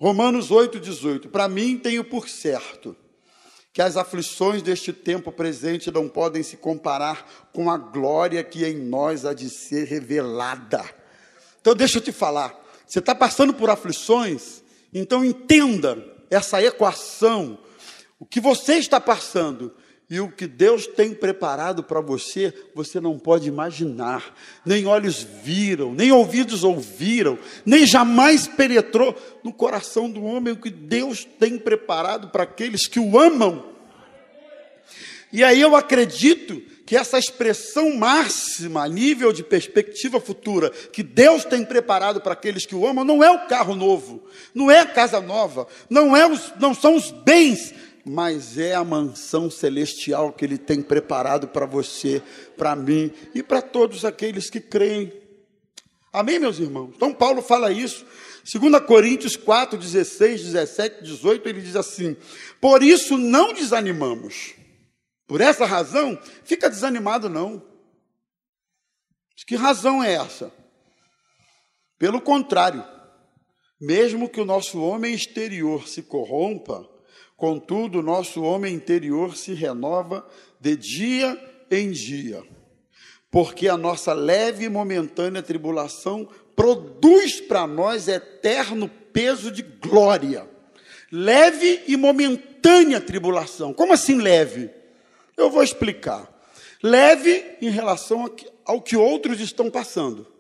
Romanos 0.02 0.50
8, 0.50 0.80
18. 0.80 1.30
Para 1.30 1.48
mim, 1.48 1.78
tenho 1.78 2.04
por 2.04 2.28
certo 2.28 2.96
que 3.72 3.84
as 3.84 3.96
aflições 3.96 4.64
deste 4.64 4.92
tempo 4.92 5.32
presente 5.32 5.92
não 5.92 6.10
podem 6.10 6.42
se 6.42 6.58
comparar 6.58 7.48
com 7.54 7.70
a 7.70 7.78
glória 7.78 8.44
que 8.44 8.66
em 8.66 8.76
nós 8.76 9.26
há 9.26 9.34
de 9.36 9.48
ser 9.48 9.86
revelada. 9.86 10.84
Então, 11.62 11.76
deixa 11.76 12.00
eu 12.00 12.02
te 12.02 12.12
falar. 12.12 12.60
Você 12.88 12.98
está 12.98 13.14
passando 13.14 13.54
por 13.54 13.70
aflições, 13.70 14.64
então 14.92 15.24
entenda 15.24 16.04
essa 16.32 16.60
equação. 16.64 17.60
O 18.20 18.26
que 18.26 18.40
você 18.40 18.80
está 18.80 19.00
passando 19.00 19.72
e 20.12 20.20
o 20.20 20.30
que 20.30 20.46
Deus 20.46 20.86
tem 20.86 21.14
preparado 21.14 21.82
para 21.82 22.02
você, 22.02 22.54
você 22.76 23.00
não 23.00 23.18
pode 23.18 23.48
imaginar. 23.48 24.36
Nem 24.66 24.86
olhos 24.86 25.26
viram, 25.42 25.94
nem 25.94 26.12
ouvidos 26.12 26.66
ouviram, 26.66 27.40
nem 27.66 27.86
jamais 27.86 28.46
penetrou 28.46 29.16
no 29.42 29.54
coração 29.54 30.12
do 30.12 30.22
homem 30.22 30.52
o 30.52 30.58
que 30.58 30.70
Deus 30.70 31.24
tem 31.40 31.58
preparado 31.58 32.28
para 32.28 32.44
aqueles 32.44 32.88
que 32.88 33.00
o 33.00 33.18
amam. 33.18 33.64
E 35.32 35.46
aí 35.46 35.62
eu 35.62 35.78
acredito 35.78 36.62
que 36.86 36.98
essa 36.98 37.18
expressão 37.18 37.96
máxima, 37.96 38.84
a 38.84 38.90
nível 38.90 39.32
de 39.32 39.44
perspectiva 39.44 40.20
futura, 40.20 40.72
que 40.92 41.04
Deus 41.04 41.46
tem 41.46 41.64
preparado 41.64 42.20
para 42.20 42.34
aqueles 42.34 42.66
que 42.66 42.76
o 42.76 42.86
amam, 42.86 43.06
não 43.06 43.24
é 43.24 43.32
o 43.32 43.48
carro 43.48 43.74
novo, 43.76 44.22
não 44.54 44.70
é 44.70 44.82
a 44.82 44.86
casa 44.86 45.22
nova, 45.22 45.68
não, 45.90 46.18
é 46.18 46.28
os, 46.28 46.52
não 46.60 46.74
são 46.74 46.98
os 46.98 47.12
bens 47.12 47.74
mas 48.06 48.58
é 48.58 48.74
a 48.74 48.84
mansão 48.84 49.50
celestial 49.50 50.34
que 50.34 50.46
Ele 50.46 50.58
tem 50.58 50.82
preparado 50.82 51.48
para 51.48 51.66
você, 51.66 52.22
para 52.58 52.76
mim 52.76 53.12
e 53.34 53.44
para 53.44 53.62
todos 53.62 54.06
aqueles 54.06 54.50
que 54.50 54.60
creem. 54.60 55.14
Amém, 56.12 56.40
meus 56.40 56.60
irmãos? 56.60 56.92
Então, 56.96 57.14
Paulo 57.14 57.42
fala 57.42 57.72
isso. 57.72 58.06
2 58.44 58.84
Coríntios 58.86 59.36
4, 59.36 59.78
16, 59.78 60.44
17, 60.44 61.04
18, 61.04 61.48
ele 61.48 61.62
diz 61.62 61.76
assim: 61.76 62.18
Por 62.60 62.82
isso 62.84 63.18
não 63.18 63.54
desanimamos. 63.54 64.56
Por 65.28 65.40
essa 65.40 65.66
razão, 65.66 66.20
fica 66.44 66.70
desanimado 66.70 67.30
não. 67.30 67.64
Que 69.48 69.56
razão 69.56 70.04
é 70.04 70.14
essa? 70.14 70.52
Pelo 71.98 72.22
contrário, 72.22 72.84
mesmo 73.80 74.30
que 74.30 74.40
o 74.40 74.46
nosso 74.46 74.82
homem 74.82 75.14
exterior 75.14 75.88
se 75.88 76.04
corrompa, 76.04 76.88
contudo, 77.42 78.00
o 78.00 78.04
nosso 78.04 78.44
homem 78.44 78.74
interior 78.74 79.36
se 79.36 79.54
renova 79.54 80.24
de 80.60 80.76
dia 80.76 81.66
em 81.72 81.90
dia. 81.90 82.44
Porque 83.32 83.68
a 83.68 83.76
nossa 83.76 84.14
leve 84.14 84.66
e 84.66 84.70
momentânea 84.70 85.42
tribulação 85.42 86.30
produz 86.56 87.42
para 87.42 87.66
nós 87.66 88.08
eterno 88.08 88.88
peso 88.88 89.50
de 89.50 89.64
glória. 89.64 90.48
Leve 91.12 91.82
e 91.88 91.98
momentânea 91.98 93.02
tribulação. 93.02 93.74
Como 93.74 93.92
assim 93.92 94.22
leve? 94.22 94.70
Eu 95.36 95.50
vou 95.50 95.64
explicar. 95.64 96.32
Leve 96.84 97.58
em 97.60 97.70
relação 97.70 98.32
ao 98.64 98.80
que 98.80 98.96
outros 98.96 99.42
estão 99.42 99.72
passando 99.72 100.32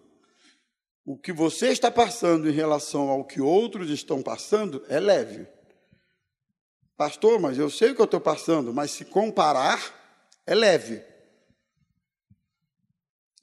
o 1.06 1.18
que 1.18 1.34
você 1.34 1.70
está 1.70 1.90
passando 1.90 2.48
em 2.48 2.54
relação 2.54 3.10
ao 3.10 3.26
que 3.26 3.42
outros 3.42 3.90
estão 3.90 4.22
passando 4.22 4.84
é 4.88 5.00
leve. 5.00 5.48
Pastor, 7.02 7.40
mas 7.40 7.58
eu 7.58 7.68
sei 7.68 7.90
o 7.90 7.96
que 7.96 8.02
eu 8.02 8.06
estou 8.06 8.22
passando, 8.22 8.72
mas 8.72 8.92
se 8.92 9.06
comparar, 9.06 9.92
é 10.46 10.54
leve. 10.54 11.02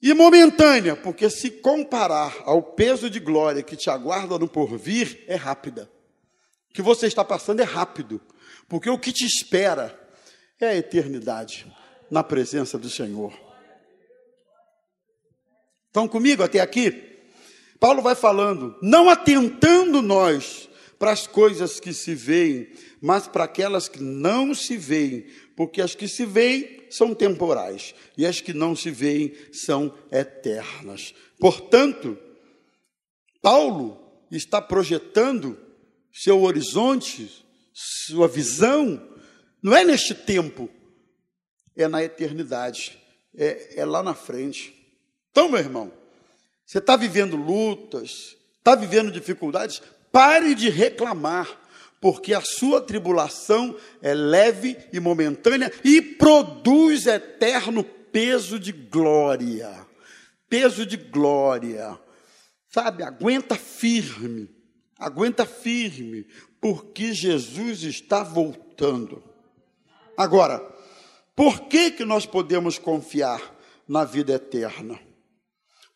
E 0.01 0.13
momentânea, 0.13 0.95
porque 0.95 1.29
se 1.29 1.51
comparar 1.51 2.41
ao 2.45 2.63
peso 2.63 3.09
de 3.09 3.19
glória 3.19 3.61
que 3.61 3.75
te 3.75 3.89
aguarda 3.89 4.39
no 4.39 4.47
porvir, 4.47 5.25
é 5.27 5.35
rápida. 5.35 5.91
O 6.69 6.73
que 6.73 6.81
você 6.81 7.05
está 7.05 7.25
passando 7.25 7.59
é 7.59 7.65
rápido, 7.65 8.21
porque 8.69 8.89
o 8.89 8.97
que 8.97 9.11
te 9.11 9.25
espera 9.25 9.93
é 10.57 10.69
a 10.69 10.75
eternidade 10.77 11.69
na 12.09 12.23
presença 12.23 12.77
do 12.77 12.89
Senhor. 12.89 13.37
Estão 15.87 16.07
comigo 16.07 16.43
até 16.43 16.61
aqui? 16.61 17.27
Paulo 17.77 18.01
vai 18.01 18.15
falando, 18.15 18.77
não 18.81 19.09
atentando 19.09 20.01
nós 20.01 20.68
para 20.99 21.11
as 21.11 21.25
coisas 21.25 21.79
que 21.79 21.93
se 21.93 22.13
veem, 22.13 22.67
mas 23.01 23.25
para 23.25 23.45
aquelas 23.45 23.87
que 23.87 24.03
não 24.03 24.53
se 24.53 24.75
veem, 24.75 25.25
porque 25.55 25.81
as 25.81 25.95
que 25.95 26.09
se 26.09 26.25
veem 26.25 26.85
são 26.89 27.15
temporais 27.15 27.95
e 28.17 28.25
as 28.25 28.41
que 28.41 28.53
não 28.53 28.75
se 28.75 28.91
veem 28.91 29.33
são 29.53 29.97
eternas. 30.11 31.15
Portanto, 31.39 32.17
Paulo 33.41 33.97
está 34.29 34.61
projetando 34.61 35.57
seu 36.11 36.41
horizonte, 36.43 37.45
sua 37.73 38.27
visão, 38.27 39.01
não 39.63 39.75
é 39.75 39.85
neste 39.85 40.13
tempo, 40.13 40.69
é 41.77 41.87
na 41.87 42.03
eternidade, 42.03 42.99
é, 43.33 43.79
é 43.79 43.85
lá 43.85 44.03
na 44.03 44.13
frente. 44.13 44.75
Então, 45.31 45.47
meu 45.49 45.59
irmão, 45.59 45.93
você 46.65 46.79
está 46.79 46.97
vivendo 46.97 47.37
lutas, 47.37 48.35
está 48.57 48.75
vivendo 48.75 49.11
dificuldades, 49.11 49.81
pare 50.11 50.55
de 50.55 50.69
reclamar, 50.69 51.47
porque 52.01 52.33
a 52.33 52.41
sua 52.41 52.81
tribulação 52.81 53.75
é 54.01 54.13
leve 54.13 54.77
e 54.93 54.99
momentânea 54.99 55.71
e 55.83 56.01
produz 56.01 57.05
eterno 57.05 57.83
peso 57.83 58.59
de 58.59 58.71
glória. 58.71 59.87
Peso 60.47 60.85
de 60.85 60.97
glória. 60.97 61.99
Sabe, 62.69 63.03
aguenta 63.03 63.55
firme, 63.55 64.49
aguenta 64.97 65.45
firme, 65.45 66.25
porque 66.61 67.13
Jesus 67.13 67.83
está 67.83 68.23
voltando. 68.23 69.23
Agora, 70.15 70.59
por 71.35 71.61
que, 71.61 71.91
que 71.91 72.05
nós 72.05 72.25
podemos 72.25 72.77
confiar 72.77 73.55
na 73.87 74.03
vida 74.03 74.33
eterna? 74.33 74.99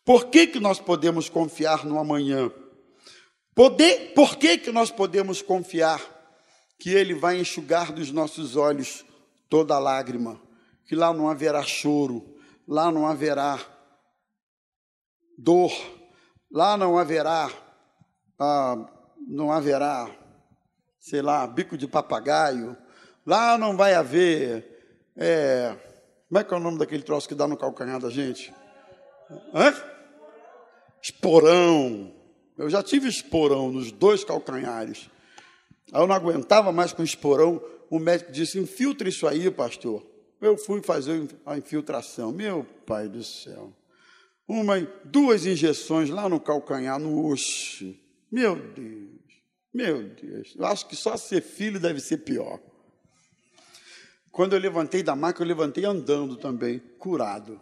Por 0.04 0.26
que, 0.26 0.46
que 0.46 0.60
nós 0.60 0.80
podemos 0.80 1.28
confiar 1.28 1.84
no 1.84 1.98
amanhã? 1.98 2.50
Poder, 3.54 4.12
por 4.14 4.36
que, 4.36 4.58
que 4.58 4.72
nós 4.72 4.90
podemos 4.90 5.40
confiar 5.40 6.00
que 6.78 6.90
Ele 6.90 7.14
vai 7.14 7.38
enxugar 7.38 7.92
dos 7.92 8.10
nossos 8.10 8.56
olhos 8.56 9.04
toda 9.48 9.78
lágrima? 9.78 10.40
Que 10.86 10.94
lá 10.94 11.12
não 11.12 11.28
haverá 11.28 11.62
choro, 11.62 12.36
lá 12.66 12.90
não 12.90 13.06
haverá 13.06 13.58
dor, 15.38 15.72
lá 16.50 16.76
não 16.76 16.98
haverá, 16.98 17.50
ah, 18.38 18.86
não 19.26 19.50
haverá, 19.52 20.10
sei 20.98 21.22
lá, 21.22 21.46
bico 21.46 21.76
de 21.76 21.86
papagaio, 21.86 22.76
lá 23.26 23.56
não 23.56 23.76
vai 23.76 23.94
haver, 23.94 25.12
é, 25.16 25.76
como 26.28 26.38
é 26.38 26.44
que 26.44 26.52
é 26.52 26.56
o 26.56 26.60
nome 26.60 26.78
daquele 26.78 27.02
troço 27.02 27.28
que 27.28 27.34
dá 27.34 27.46
no 27.46 27.56
calcanhar 27.56 28.00
da 28.00 28.10
gente? 28.10 28.52
Hã? 29.54 29.72
esporão. 31.04 32.23
Eu 32.56 32.70
já 32.70 32.82
tive 32.82 33.08
esporão 33.08 33.70
nos 33.70 33.90
dois 33.90 34.22
calcanhares. 34.24 35.10
Aí 35.92 36.00
eu 36.00 36.06
não 36.06 36.14
aguentava 36.14 36.72
mais 36.72 36.92
com 36.92 37.02
esporão. 37.02 37.62
O 37.90 37.98
médico 37.98 38.32
disse: 38.32 38.58
infiltre 38.58 39.08
isso 39.08 39.26
aí, 39.26 39.50
pastor. 39.50 40.04
Eu 40.40 40.56
fui 40.56 40.82
fazer 40.82 41.28
a 41.44 41.56
infiltração. 41.56 42.32
Meu 42.32 42.64
pai 42.86 43.08
do 43.08 43.22
céu. 43.24 43.72
Uma, 44.46 44.80
duas 45.04 45.46
injeções 45.46 46.10
lá 46.10 46.28
no 46.28 46.38
calcanhar, 46.38 46.98
no 46.98 47.26
osso. 47.26 47.94
Meu 48.30 48.56
Deus, 48.56 49.20
meu 49.72 50.02
Deus. 50.02 50.54
Eu 50.56 50.66
acho 50.66 50.86
que 50.86 50.94
só 50.94 51.16
ser 51.16 51.40
filho 51.40 51.80
deve 51.80 52.00
ser 52.00 52.18
pior. 52.18 52.60
Quando 54.30 54.54
eu 54.54 54.58
levantei 54.58 55.02
da 55.02 55.16
maca, 55.16 55.42
eu 55.42 55.46
levantei 55.46 55.84
andando 55.84 56.36
também, 56.36 56.78
curado. 56.98 57.60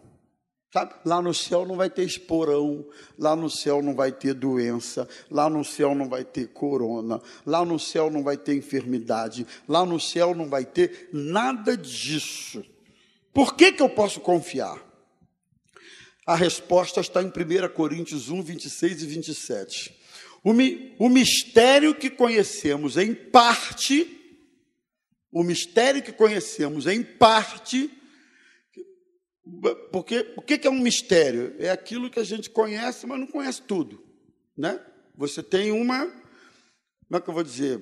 Sabe? 0.73 0.95
Lá 1.05 1.21
no 1.21 1.35
céu 1.35 1.67
não 1.67 1.75
vai 1.75 1.87
ter 1.87 2.03
esporão, 2.03 2.83
lá 3.15 3.35
no 3.35 3.47
céu 3.47 3.79
não 3.79 3.93
vai 3.93 4.11
ter 4.11 4.33
doença, 4.33 5.07
lá 5.29 5.47
no 5.47 5.63
céu 5.63 5.93
não 5.93 6.09
vai 6.09 6.23
ter 6.23 6.47
corona, 6.47 7.21
lá 7.45 7.63
no 7.63 7.77
céu 7.77 8.09
não 8.09 8.23
vai 8.23 8.37
ter 8.37 8.55
enfermidade, 8.55 9.45
lá 9.67 9.85
no 9.85 9.99
céu 9.99 10.33
não 10.33 10.49
vai 10.49 10.65
ter 10.65 11.09
nada 11.13 11.77
disso. 11.77 12.65
Por 13.31 13.55
que, 13.55 13.71
que 13.71 13.83
eu 13.83 13.89
posso 13.89 14.19
confiar? 14.19 14.83
A 16.25 16.33
resposta 16.33 17.01
está 17.01 17.21
em 17.21 17.27
1 17.27 17.31
Coríntios 17.75 18.29
1, 18.29 18.41
26 18.41 19.03
e 19.03 19.05
27. 19.05 19.95
O, 20.43 20.53
mi, 20.53 20.95
o 20.97 21.07
mistério 21.07 21.93
que 21.93 22.09
conhecemos 22.09 22.97
em 22.97 23.13
parte, 23.13 24.09
o 25.31 25.43
mistério 25.43 26.01
que 26.01 26.11
conhecemos 26.11 26.87
em 26.87 27.03
parte, 27.03 27.91
porque 29.91 30.33
o 30.37 30.41
que 30.41 30.65
é 30.65 30.69
um 30.69 30.79
mistério? 30.79 31.53
É 31.59 31.69
aquilo 31.69 32.09
que 32.09 32.19
a 32.19 32.23
gente 32.23 32.49
conhece, 32.49 33.05
mas 33.05 33.19
não 33.19 33.27
conhece 33.27 33.61
tudo. 33.61 34.01
Né? 34.57 34.79
Você 35.15 35.43
tem 35.43 35.71
uma. 35.71 36.05
Como 36.05 37.17
é 37.17 37.19
que 37.19 37.29
eu 37.29 37.33
vou 37.33 37.43
dizer? 37.43 37.79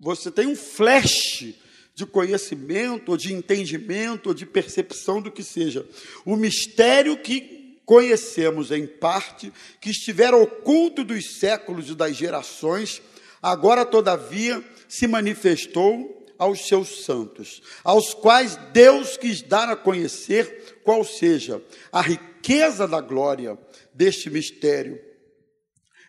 Você 0.00 0.30
tem 0.30 0.46
um 0.46 0.56
flash 0.56 1.54
de 1.94 2.06
conhecimento, 2.06 3.10
ou 3.10 3.16
de 3.16 3.34
entendimento, 3.34 4.28
ou 4.28 4.34
de 4.34 4.46
percepção 4.46 5.20
do 5.20 5.30
que 5.30 5.42
seja. 5.42 5.86
O 6.24 6.36
mistério 6.36 7.18
que 7.18 7.80
conhecemos 7.84 8.70
em 8.70 8.86
parte, 8.86 9.52
que 9.80 9.90
estiver 9.90 10.32
oculto 10.32 11.02
dos 11.02 11.38
séculos 11.38 11.90
e 11.90 11.94
das 11.94 12.16
gerações, 12.16 13.02
agora, 13.42 13.84
todavia, 13.84 14.64
se 14.88 15.06
manifestou 15.08 16.19
aos 16.40 16.66
seus 16.66 17.04
santos, 17.04 17.60
aos 17.84 18.14
quais 18.14 18.56
Deus 18.72 19.18
quis 19.18 19.42
dar 19.42 19.68
a 19.68 19.76
conhecer 19.76 20.80
qual 20.82 21.04
seja 21.04 21.62
a 21.92 22.00
riqueza 22.00 22.88
da 22.88 22.98
glória 23.02 23.58
deste 23.92 24.30
mistério. 24.30 24.98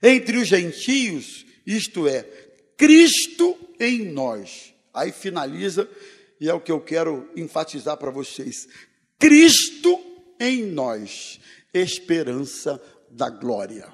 Entre 0.02 0.38
os 0.38 0.48
gentios, 0.48 1.46
isto 1.67 2.08
é, 2.08 2.24
Cristo 2.78 3.58
em 3.78 4.06
nós. 4.06 4.74
Aí 4.94 5.12
finaliza, 5.12 5.88
e 6.40 6.48
é 6.48 6.54
o 6.54 6.62
que 6.62 6.71
eu 6.71 6.79
quero 6.79 7.29
enfatizar 7.36 7.98
para 7.98 8.10
vocês: 8.10 8.69
Cristo 9.19 10.00
em 10.40 10.63
nós, 10.63 11.42
esperança 11.73 12.82
da 13.10 13.29
glória. 13.29 13.86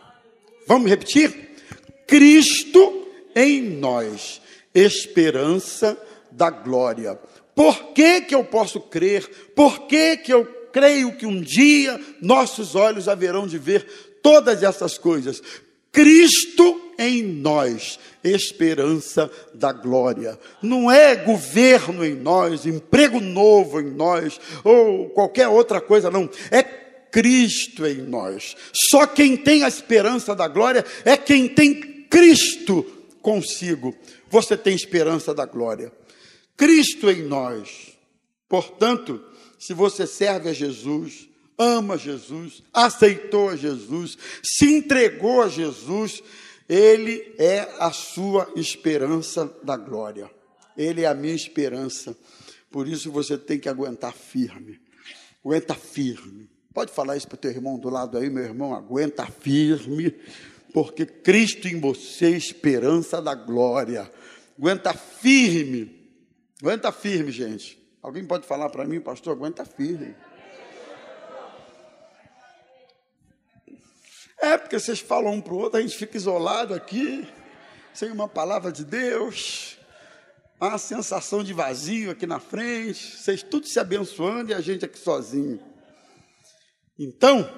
Vamos 0.68 0.88
repetir? 0.88 1.56
Cristo 2.06 3.08
em 3.36 3.62
nós, 3.72 4.40
esperança 4.72 5.96
da 5.96 6.08
glória. 6.50 7.20
Por 7.56 7.94
que, 7.94 8.22
que 8.22 8.36
eu 8.36 8.44
posso 8.44 8.80
crer? 8.80 9.28
Por 9.56 9.88
que, 9.88 10.18
que 10.18 10.32
eu 10.32 10.46
creio 10.72 11.16
que 11.16 11.26
um 11.26 11.42
dia 11.42 12.00
nossos 12.22 12.76
olhos 12.76 13.08
haverão 13.08 13.48
de 13.48 13.58
ver 13.58 14.20
todas 14.22 14.62
essas 14.62 14.98
coisas? 14.98 15.42
Cristo 15.92 16.80
em 17.00 17.24
nós, 17.24 18.00
esperança 18.24 19.32
da 19.54 19.72
glória. 19.72 20.38
Não 20.62 20.92
é 20.92 21.16
governo 21.16 22.06
em 22.06 22.16
nós, 22.16 22.66
emprego 22.66 23.20
novo 23.20 23.82
em 23.82 23.90
nós, 23.92 24.40
ou 24.64 25.10
qualquer 25.10 25.48
outra 25.48 25.82
coisa, 25.82 26.12
não. 26.12 26.30
É 26.52 26.62
Cristo 26.62 27.86
em 27.88 28.02
nós. 28.02 28.56
Só 28.92 29.08
quem 29.08 29.36
tem 29.36 29.64
a 29.64 29.68
esperança 29.68 30.36
da 30.36 30.48
glória 30.48 30.86
é 31.04 31.18
quem 31.18 31.48
tem 31.48 31.74
Cristo 32.10 32.86
consigo, 33.22 33.94
você 34.30 34.56
tem 34.56 34.76
esperança 34.76 35.34
da 35.34 35.46
glória. 35.46 35.92
Cristo 36.58 37.10
em 37.10 37.22
nós. 37.22 37.96
Portanto, 38.50 39.24
se 39.60 39.74
você 39.74 40.08
serve 40.08 40.50
a 40.50 40.54
Jesus, 40.54 41.30
ama 41.58 41.98
Jesus, 41.98 42.64
aceitou 42.74 43.50
a 43.50 43.56
Jesus, 43.56 44.18
se 44.44 44.66
entregou 44.66 45.44
a 45.44 45.50
Jesus, 45.50 46.24
Ele 46.68 47.34
é 47.38 47.70
a 47.80 47.92
sua 47.92 48.52
esperança 48.56 49.46
da 49.64 49.78
glória. 49.78 50.30
Ele 50.76 51.04
é 51.04 51.08
a 51.08 51.14
minha 51.14 51.36
esperança. 51.36 52.18
Por 52.70 52.88
isso 52.88 53.12
você 53.12 53.38
tem 53.38 53.60
que 53.60 53.70
aguentar 53.70 54.14
firme. 54.14 54.80
Aguenta 55.44 55.74
firme. 55.74 56.50
Pode 56.74 56.92
falar 56.92 57.18
isso 57.18 57.28
para 57.28 57.36
o 57.36 57.40
teu 57.40 57.52
irmão 57.52 57.80
do 57.80 57.90
lado 57.90 58.18
aí, 58.18 58.30
meu 58.30 58.44
irmão, 58.44 58.76
aguenta 58.76 59.26
firme, 59.26 60.14
porque 60.72 61.08
Cristo 61.08 61.68
em 61.68 61.80
você, 61.80 62.30
esperança 62.30 63.20
da 63.20 63.34
glória. 63.34 64.12
Aguenta 64.56 64.94
firme. 64.94 65.97
Aguenta 66.62 66.92
firme, 66.92 67.32
gente. 67.32 67.78
Alguém 68.02 68.26
pode 68.26 68.48
falar 68.48 68.70
para 68.70 68.86
mim, 68.86 69.00
pastor? 69.00 69.34
Aguenta 69.34 69.64
firme. 69.66 70.16
É, 74.40 74.58
porque 74.58 74.80
vocês 74.80 75.00
falam 75.00 75.34
um 75.34 75.42
para 75.42 75.54
o 75.54 75.58
outro, 75.58 75.80
a 75.80 75.82
gente 75.82 75.98
fica 75.98 76.16
isolado 76.16 76.74
aqui, 76.74 77.28
sem 77.94 78.12
uma 78.12 78.28
palavra 78.28 78.72
de 78.72 78.86
Deus, 78.86 79.78
uma 80.62 80.78
sensação 80.78 81.44
de 81.44 81.54
vazio 81.54 82.12
aqui 82.12 82.28
na 82.28 82.40
frente, 82.40 83.18
vocês 83.18 83.42
tudo 83.42 83.68
se 83.68 83.80
abençoando 83.80 84.52
e 84.52 84.54
a 84.54 84.62
gente 84.62 84.86
aqui 84.86 84.98
sozinho. 84.98 85.60
Então, 86.98 87.50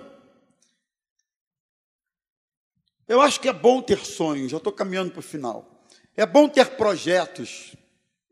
eu 3.08 3.22
acho 3.22 3.40
que 3.42 3.50
é 3.50 3.54
bom 3.54 3.82
ter 3.82 4.06
sonhos, 4.06 4.52
já 4.52 4.58
estou 4.58 4.72
caminhando 4.72 5.12
para 5.12 5.20
o 5.20 5.24
final. 5.24 5.86
É 6.16 6.26
bom 6.26 6.48
ter 6.48 6.72
projetos, 6.72 7.76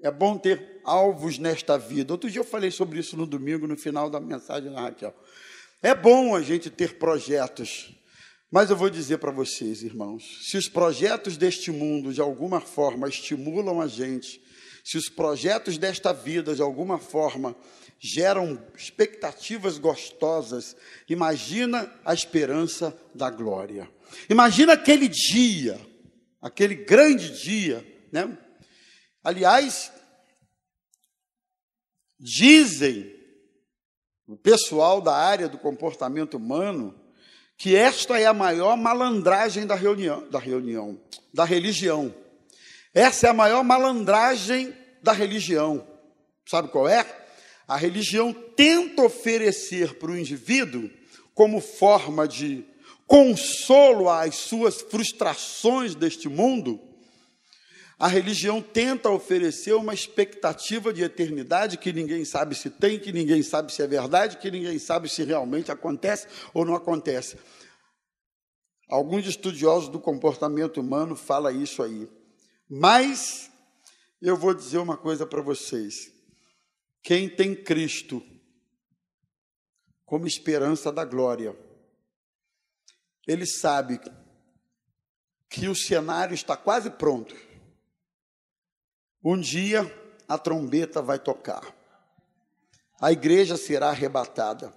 é 0.01 0.11
bom 0.11 0.37
ter 0.37 0.79
alvos 0.83 1.37
nesta 1.37 1.77
vida. 1.77 2.13
Outro 2.13 2.29
dia 2.29 2.39
eu 2.39 2.45
falei 2.45 2.71
sobre 2.71 2.99
isso 2.99 3.17
no 3.17 3.25
domingo, 3.25 3.67
no 3.67 3.77
final 3.77 4.09
da 4.09 4.19
mensagem 4.19 4.71
da 4.71 4.81
Raquel. 4.81 5.13
É 5.81 5.93
bom 5.93 6.35
a 6.35 6.41
gente 6.41 6.69
ter 6.69 6.97
projetos, 6.97 7.93
mas 8.51 8.69
eu 8.69 8.75
vou 8.75 8.89
dizer 8.89 9.17
para 9.17 9.31
vocês, 9.31 9.83
irmãos, 9.83 10.47
se 10.49 10.57
os 10.57 10.67
projetos 10.67 11.37
deste 11.37 11.71
mundo 11.71 12.13
de 12.13 12.21
alguma 12.21 12.59
forma 12.59 13.07
estimulam 13.07 13.81
a 13.81 13.87
gente, 13.87 14.41
se 14.83 14.97
os 14.97 15.09
projetos 15.09 15.77
desta 15.77 16.13
vida 16.13 16.55
de 16.55 16.61
alguma 16.61 16.97
forma 16.97 17.55
geram 17.99 18.61
expectativas 18.75 19.77
gostosas, 19.77 20.75
imagina 21.09 21.91
a 22.05 22.13
esperança 22.13 22.97
da 23.13 23.29
glória. 23.29 23.89
Imagina 24.29 24.73
aquele 24.73 25.07
dia, 25.07 25.79
aquele 26.41 26.75
grande 26.75 27.41
dia, 27.41 27.85
né? 28.11 28.37
Aliás, 29.27 29.91
dizem 32.17 33.13
o 34.25 34.37
pessoal 34.37 35.01
da 35.01 35.13
área 35.13 35.49
do 35.49 35.57
comportamento 35.57 36.37
humano 36.37 36.97
que 37.57 37.75
esta 37.75 38.17
é 38.17 38.25
a 38.25 38.33
maior 38.33 38.77
malandragem 38.77 39.67
da 39.67 39.75
reunião, 39.75 40.25
da 40.29 40.39
reunião, 40.39 40.97
da 41.33 41.43
religião. 41.43 42.15
Essa 42.93 43.27
é 43.27 43.29
a 43.29 43.33
maior 43.33 43.65
malandragem 43.65 44.73
da 45.03 45.11
religião. 45.11 45.85
Sabe 46.45 46.69
qual 46.69 46.87
é? 46.87 47.05
A 47.67 47.75
religião 47.75 48.31
tenta 48.31 49.01
oferecer 49.01 49.95
para 49.95 50.11
o 50.11 50.17
indivíduo, 50.17 50.89
como 51.33 51.59
forma 51.59 52.25
de 52.29 52.65
consolo 53.05 54.09
às 54.09 54.35
suas 54.35 54.79
frustrações 54.83 55.95
deste 55.95 56.29
mundo, 56.29 56.86
a 57.99 58.07
religião 58.07 58.61
tenta 58.61 59.09
oferecer 59.09 59.73
uma 59.73 59.93
expectativa 59.93 60.93
de 60.93 61.01
eternidade 61.01 61.79
que 61.79 61.91
ninguém 61.91 62.23
sabe 62.23 62.53
se 62.53 62.69
tem, 62.69 62.99
que 62.99 63.11
ninguém 63.11 63.41
sabe 63.41 63.73
se 63.73 63.81
é 63.81 63.87
verdade, 63.87 64.37
que 64.37 64.51
ninguém 64.51 64.77
sabe 64.77 65.09
se 65.09 65.23
realmente 65.23 65.71
acontece 65.71 66.27
ou 66.53 66.63
não 66.63 66.75
acontece. 66.75 67.37
Alguns 68.87 69.25
estudiosos 69.25 69.89
do 69.89 69.99
comportamento 69.99 70.79
humano 70.79 71.15
falam 71.15 71.59
isso 71.59 71.81
aí. 71.81 72.07
Mas 72.69 73.51
eu 74.21 74.37
vou 74.37 74.53
dizer 74.53 74.77
uma 74.77 74.95
coisa 74.95 75.25
para 75.25 75.41
vocês. 75.41 76.13
Quem 77.01 77.27
tem 77.27 77.55
Cristo 77.55 78.23
como 80.05 80.27
esperança 80.27 80.91
da 80.91 81.03
glória, 81.03 81.57
ele 83.27 83.45
sabe 83.47 83.99
que 85.49 85.67
o 85.67 85.75
cenário 85.75 86.35
está 86.35 86.55
quase 86.55 86.91
pronto 86.91 87.46
um 89.23 89.39
dia 89.39 89.91
a 90.27 90.37
trombeta 90.37 91.01
vai 91.01 91.19
tocar, 91.19 91.75
a 92.99 93.11
igreja 93.11 93.57
será 93.57 93.89
arrebatada. 93.89 94.73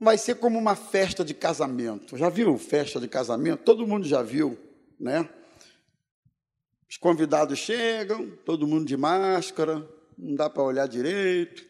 Vai 0.00 0.16
ser 0.16 0.36
como 0.36 0.58
uma 0.58 0.76
festa 0.76 1.24
de 1.24 1.34
casamento. 1.34 2.16
Já 2.16 2.28
viu 2.28 2.56
festa 2.56 3.00
de 3.00 3.08
casamento? 3.08 3.64
Todo 3.64 3.86
mundo 3.86 4.06
já 4.06 4.22
viu, 4.22 4.56
né? 4.98 5.28
Os 6.88 6.96
convidados 6.96 7.58
chegam, 7.58 8.30
todo 8.44 8.66
mundo 8.66 8.86
de 8.86 8.96
máscara, 8.96 9.86
não 10.16 10.34
dá 10.34 10.48
para 10.48 10.62
olhar 10.62 10.86
direito. 10.86 11.66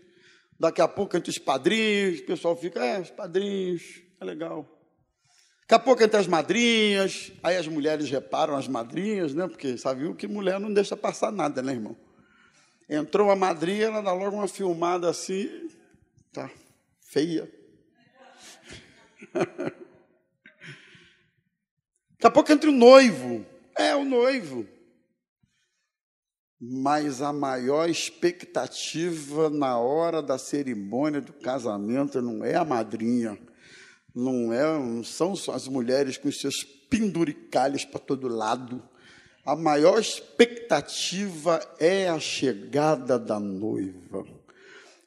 Daqui 0.58 0.80
a 0.80 0.88
pouco, 0.88 1.16
entre 1.16 1.30
os 1.30 1.38
padrinhos, 1.38 2.20
o 2.20 2.26
pessoal 2.26 2.56
fica, 2.56 2.84
é, 2.84 3.00
os 3.00 3.10
padrinhos, 3.10 4.02
é 4.20 4.24
legal. 4.24 4.77
Daqui 5.68 5.82
a 5.82 5.84
pouco 5.84 6.02
entre 6.02 6.18
as 6.18 6.26
madrinhas, 6.26 7.30
aí 7.42 7.58
as 7.58 7.68
mulheres 7.68 8.08
reparam 8.08 8.56
as 8.56 8.66
madrinhas, 8.66 9.34
né? 9.34 9.46
Porque 9.46 9.76
sabe 9.76 10.14
que 10.14 10.26
mulher 10.26 10.58
não 10.58 10.72
deixa 10.72 10.96
passar 10.96 11.30
nada, 11.30 11.60
né, 11.60 11.72
irmão? 11.72 11.94
Entrou 12.88 13.30
a 13.30 13.36
madrinha, 13.36 13.84
ela 13.84 14.00
dá 14.00 14.10
logo 14.14 14.34
uma 14.34 14.48
filmada 14.48 15.10
assim, 15.10 15.68
tá 16.32 16.50
feia. 17.02 17.52
Daqui 19.34 19.74
a 22.22 22.30
pouco 22.30 22.50
entra 22.50 22.70
o 22.70 22.72
noivo. 22.72 23.44
É 23.76 23.94
o 23.94 24.06
noivo. 24.06 24.66
Mas 26.58 27.20
a 27.20 27.30
maior 27.30 27.90
expectativa 27.90 29.50
na 29.50 29.78
hora 29.78 30.22
da 30.22 30.38
cerimônia 30.38 31.20
do 31.20 31.34
casamento 31.34 32.22
não 32.22 32.42
é 32.42 32.54
a 32.54 32.64
madrinha, 32.64 33.38
não, 34.14 34.52
é, 34.52 34.62
não 34.78 35.04
são 35.04 35.34
as 35.52 35.68
mulheres 35.68 36.16
com 36.16 36.30
seus 36.30 36.64
penduricalhos 36.64 37.84
para 37.84 38.00
todo 38.00 38.28
lado. 38.28 38.82
A 39.44 39.56
maior 39.56 39.98
expectativa 39.98 41.60
é 41.78 42.08
a 42.08 42.20
chegada 42.20 43.18
da 43.18 43.40
noiva. 43.40 44.26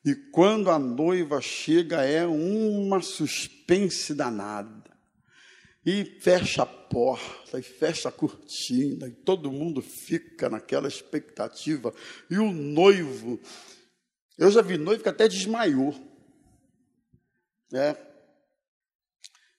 E 0.04 0.16
quando 0.16 0.72
a 0.72 0.80
noiva 0.80 1.40
chega, 1.42 2.04
é 2.04 2.26
uma 2.26 3.02
suspense 3.02 4.14
danada. 4.16 4.90
E 5.86 6.06
fecha 6.22 6.64
a 6.64 6.66
porta, 6.66 7.60
e 7.60 7.64
fecha 7.64 8.10
a 8.10 8.12
cortina, 8.12 9.08
e 9.08 9.12
todo 9.12 9.52
mundo 9.52 9.82
fica 9.82 10.50
naquela 10.50 10.88
expectativa. 10.88 11.94
E 12.30 12.38
o 12.38 12.52
noivo, 12.52 13.40
eu 14.38 14.50
já 14.52 14.62
vi 14.62 14.78
noivo 14.78 15.04
que 15.04 15.10
até 15.10 15.28
desmaiou. 15.28 15.96
É, 17.74 17.96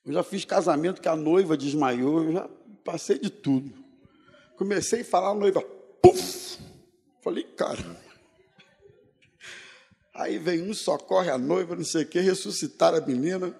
eu 0.05 0.13
já 0.13 0.23
fiz 0.23 0.45
casamento 0.45 1.01
que 1.01 1.09
a 1.09 1.17
noiva 1.17 1.57
desmaiou, 1.57 2.25
eu 2.25 2.33
já 2.33 2.49
passei 2.85 3.19
de 3.19 3.31
tudo. 3.31 3.73
Comecei 4.57 5.03
a 5.03 5.05
falar, 5.05 5.31
a 5.31 5.35
noiva, 5.35 5.61
puf! 6.01 6.59
Falei, 7.21 7.45
cara. 7.45 7.85
Aí 10.15 10.39
vem 10.39 10.63
um, 10.63 10.75
socorre 10.75 11.31
a 11.31 11.39
noiva, 11.39 11.75
não 11.75 11.85
sei 11.85 12.03
o 12.03 12.07
quê, 12.07 12.21
ressuscitar 12.21 12.95
a 12.95 13.01
menina. 13.01 13.55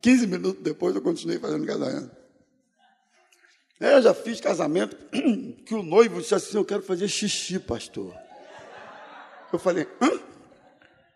15 0.00 0.26
minutos 0.26 0.62
depois 0.62 0.94
eu 0.94 1.02
continuei 1.02 1.38
fazendo 1.38 1.66
casamento. 1.66 2.16
Eu 3.78 4.02
já 4.02 4.14
fiz 4.14 4.40
casamento 4.40 4.96
que 5.64 5.74
o 5.74 5.82
noivo 5.82 6.20
disse 6.20 6.34
assim: 6.34 6.56
Eu 6.56 6.64
quero 6.64 6.82
fazer 6.82 7.08
xixi, 7.08 7.58
pastor. 7.58 8.14
Eu 9.52 9.58
falei: 9.58 9.86
Hã? 10.00 10.20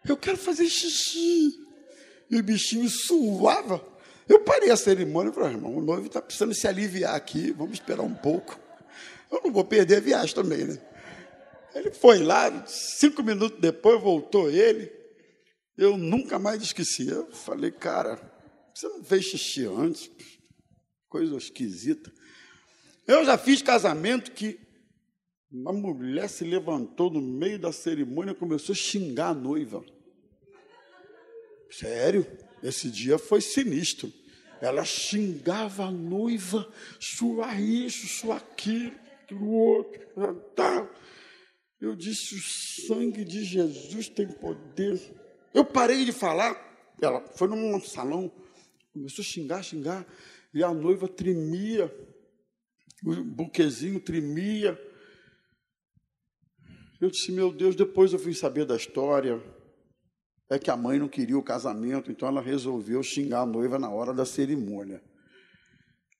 Eu 0.06 0.16
quero 0.16 0.36
fazer 0.36 0.66
xixi. 0.66 1.60
E 2.30 2.36
o 2.36 2.42
bichinho 2.42 2.88
suava. 2.88 3.93
Eu 4.28 4.40
parei 4.40 4.70
a 4.70 4.76
cerimônia 4.76 5.30
e 5.30 5.34
falei, 5.34 5.52
irmão, 5.52 5.76
o 5.76 5.82
noivo 5.82 6.06
está 6.06 6.20
precisando 6.20 6.54
se 6.54 6.66
aliviar 6.66 7.14
aqui, 7.14 7.52
vamos 7.52 7.74
esperar 7.74 8.02
um 8.02 8.14
pouco. 8.14 8.58
Eu 9.30 9.40
não 9.44 9.52
vou 9.52 9.64
perder 9.64 9.96
a 9.96 10.00
viagem 10.00 10.34
também, 10.34 10.64
né? 10.64 10.78
Ele 11.74 11.90
foi 11.90 12.20
lá, 12.20 12.66
cinco 12.66 13.22
minutos 13.22 13.60
depois 13.60 14.00
voltou 14.00 14.50
ele. 14.50 14.90
Eu 15.76 15.96
nunca 15.98 16.38
mais 16.38 16.62
esqueci. 16.62 17.08
Eu 17.08 17.30
falei, 17.32 17.72
cara, 17.72 18.20
você 18.72 18.88
não 18.88 19.02
fez 19.02 19.24
xixi 19.24 19.66
antes? 19.66 20.10
Coisa 21.08 21.36
esquisita. 21.36 22.12
Eu 23.06 23.24
já 23.24 23.36
fiz 23.36 23.60
casamento 23.60 24.30
que 24.30 24.58
uma 25.50 25.72
mulher 25.72 26.28
se 26.28 26.44
levantou 26.44 27.10
no 27.10 27.20
meio 27.20 27.58
da 27.58 27.72
cerimônia 27.72 28.32
e 28.32 28.36
começou 28.36 28.72
a 28.72 28.76
xingar 28.76 29.28
a 29.28 29.34
noiva. 29.34 29.84
Sério? 31.70 32.26
Esse 32.64 32.90
dia 32.90 33.18
foi 33.18 33.42
sinistro. 33.42 34.10
Ela 34.58 34.86
xingava 34.86 35.84
a 35.84 35.90
noiva, 35.90 36.66
sua 36.98 37.60
isso, 37.60 38.06
sua 38.06 38.36
aquilo, 38.36 38.96
aquilo 39.22 39.50
outro. 39.50 40.00
Tá. 40.56 40.90
Eu 41.78 41.94
disse: 41.94 42.34
o 42.34 42.40
sangue 42.40 43.22
de 43.22 43.44
Jesus 43.44 44.08
tem 44.08 44.26
poder. 44.26 44.98
Eu 45.52 45.62
parei 45.62 46.06
de 46.06 46.12
falar. 46.12 46.72
Ela 47.02 47.20
foi 47.36 47.48
num 47.48 47.78
salão, 47.80 48.32
começou 48.94 49.20
a 49.20 49.26
xingar, 49.26 49.62
xingar, 49.62 50.06
e 50.54 50.62
a 50.62 50.72
noiva 50.72 51.06
tremia, 51.06 51.94
o 53.04 53.22
buquezinho 53.24 54.00
tremia. 54.00 54.80
Eu 56.98 57.10
disse: 57.10 57.30
Meu 57.30 57.52
Deus, 57.52 57.76
depois 57.76 58.14
eu 58.14 58.18
fui 58.18 58.32
saber 58.32 58.64
da 58.64 58.76
história. 58.76 59.38
É 60.50 60.58
que 60.58 60.70
a 60.70 60.76
mãe 60.76 60.98
não 60.98 61.08
queria 61.08 61.38
o 61.38 61.42
casamento, 61.42 62.10
então 62.10 62.28
ela 62.28 62.40
resolveu 62.40 63.02
xingar 63.02 63.40
a 63.40 63.46
noiva 63.46 63.78
na 63.78 63.88
hora 63.88 64.12
da 64.12 64.24
cerimônia. 64.26 65.02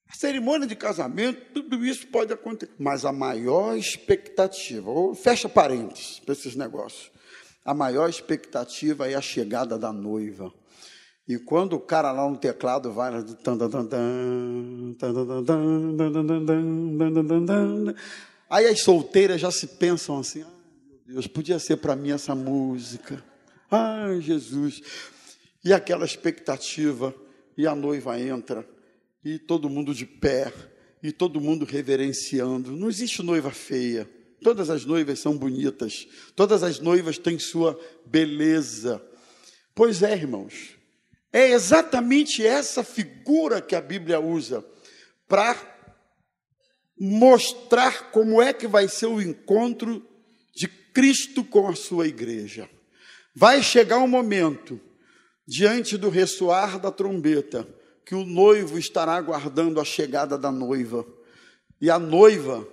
A 0.07 0.15
cerimônia 0.15 0.67
de 0.67 0.75
casamento, 0.75 1.53
tudo 1.53 1.83
isso 1.85 2.07
pode 2.07 2.31
acontecer, 2.31 2.73
mas 2.77 3.05
a 3.05 3.11
maior 3.11 3.75
expectativa, 3.75 4.89
ou 4.89 5.15
fecha 5.15 5.49
parênteses 5.49 6.19
para 6.19 6.33
esses 6.33 6.55
negócios, 6.55 7.11
a 7.63 7.73
maior 7.73 8.09
expectativa 8.09 9.09
é 9.09 9.15
a 9.15 9.21
chegada 9.21 9.77
da 9.77 9.91
noiva. 9.91 10.53
E 11.27 11.39
quando 11.39 11.73
o 11.73 11.79
cara 11.79 12.11
lá 12.11 12.29
no 12.29 12.37
teclado 12.37 12.91
vai. 12.91 13.11
Aí 18.47 18.67
as 18.67 18.81
solteiras 18.81 19.41
já 19.41 19.49
se 19.49 19.65
pensam 19.65 20.19
assim: 20.19 20.43
ah, 20.43 20.51
meu 20.87 20.99
Deus, 21.15 21.25
podia 21.25 21.57
ser 21.57 21.77
para 21.77 21.95
mim 21.95 22.11
essa 22.11 22.35
música. 22.35 23.23
Ai, 23.69 24.21
Jesus. 24.21 24.81
E 25.63 25.73
aquela 25.73 26.05
expectativa, 26.05 27.13
e 27.57 27.65
a 27.65 27.73
noiva 27.73 28.19
entra 28.19 28.67
e 29.23 29.39
todo 29.39 29.69
mundo 29.69 29.93
de 29.93 30.05
pé, 30.05 30.53
e 31.01 31.11
todo 31.11 31.41
mundo 31.41 31.65
reverenciando. 31.65 32.71
Não 32.71 32.89
existe 32.89 33.23
noiva 33.23 33.49
feia. 33.49 34.09
Todas 34.43 34.69
as 34.69 34.85
noivas 34.85 35.19
são 35.19 35.35
bonitas. 35.35 36.07
Todas 36.35 36.61
as 36.61 36.79
noivas 36.79 37.17
têm 37.17 37.39
sua 37.39 37.79
beleza. 38.05 39.03
Pois 39.73 40.03
é, 40.03 40.13
irmãos. 40.13 40.75
É 41.33 41.49
exatamente 41.51 42.45
essa 42.45 42.83
figura 42.83 43.61
que 43.61 43.75
a 43.75 43.81
Bíblia 43.81 44.19
usa 44.19 44.63
para 45.27 45.55
mostrar 46.97 48.11
como 48.11 48.41
é 48.41 48.53
que 48.53 48.67
vai 48.67 48.87
ser 48.87 49.07
o 49.07 49.21
encontro 49.21 50.07
de 50.55 50.67
Cristo 50.67 51.43
com 51.43 51.67
a 51.67 51.75
sua 51.75 52.07
igreja. 52.07 52.69
Vai 53.35 53.61
chegar 53.61 53.97
um 53.97 54.07
momento, 54.07 54.79
diante 55.45 55.97
do 55.97 56.07
ressoar 56.07 56.79
da 56.79 56.89
trombeta, 56.89 57.67
que 58.05 58.15
o 58.15 58.23
noivo 58.23 58.79
estará 58.79 59.15
aguardando 59.15 59.81
a 59.81 59.83
chegada 59.83 60.37
da 60.37 60.51
noiva. 60.51 61.05
E 61.81 61.89
a 61.89 61.99
noiva 61.99 62.65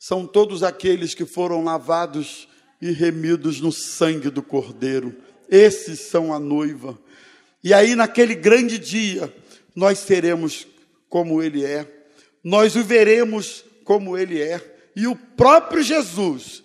são 0.00 0.26
todos 0.26 0.64
aqueles 0.64 1.14
que 1.14 1.24
foram 1.24 1.62
lavados 1.62 2.48
e 2.82 2.90
remidos 2.90 3.60
no 3.60 3.70
sangue 3.70 4.30
do 4.30 4.42
Cordeiro. 4.42 5.14
Esses 5.48 6.00
são 6.00 6.34
a 6.34 6.40
noiva. 6.40 6.98
E 7.62 7.72
aí, 7.72 7.94
naquele 7.94 8.34
grande 8.34 8.78
dia, 8.78 9.32
nós 9.76 10.00
seremos 10.00 10.66
como 11.08 11.40
Ele 11.40 11.64
é, 11.64 11.86
nós 12.42 12.74
o 12.74 12.82
veremos 12.82 13.64
como 13.84 14.16
Ele 14.16 14.40
é, 14.40 14.90
e 14.96 15.06
o 15.06 15.14
próprio 15.14 15.82
Jesus 15.82 16.64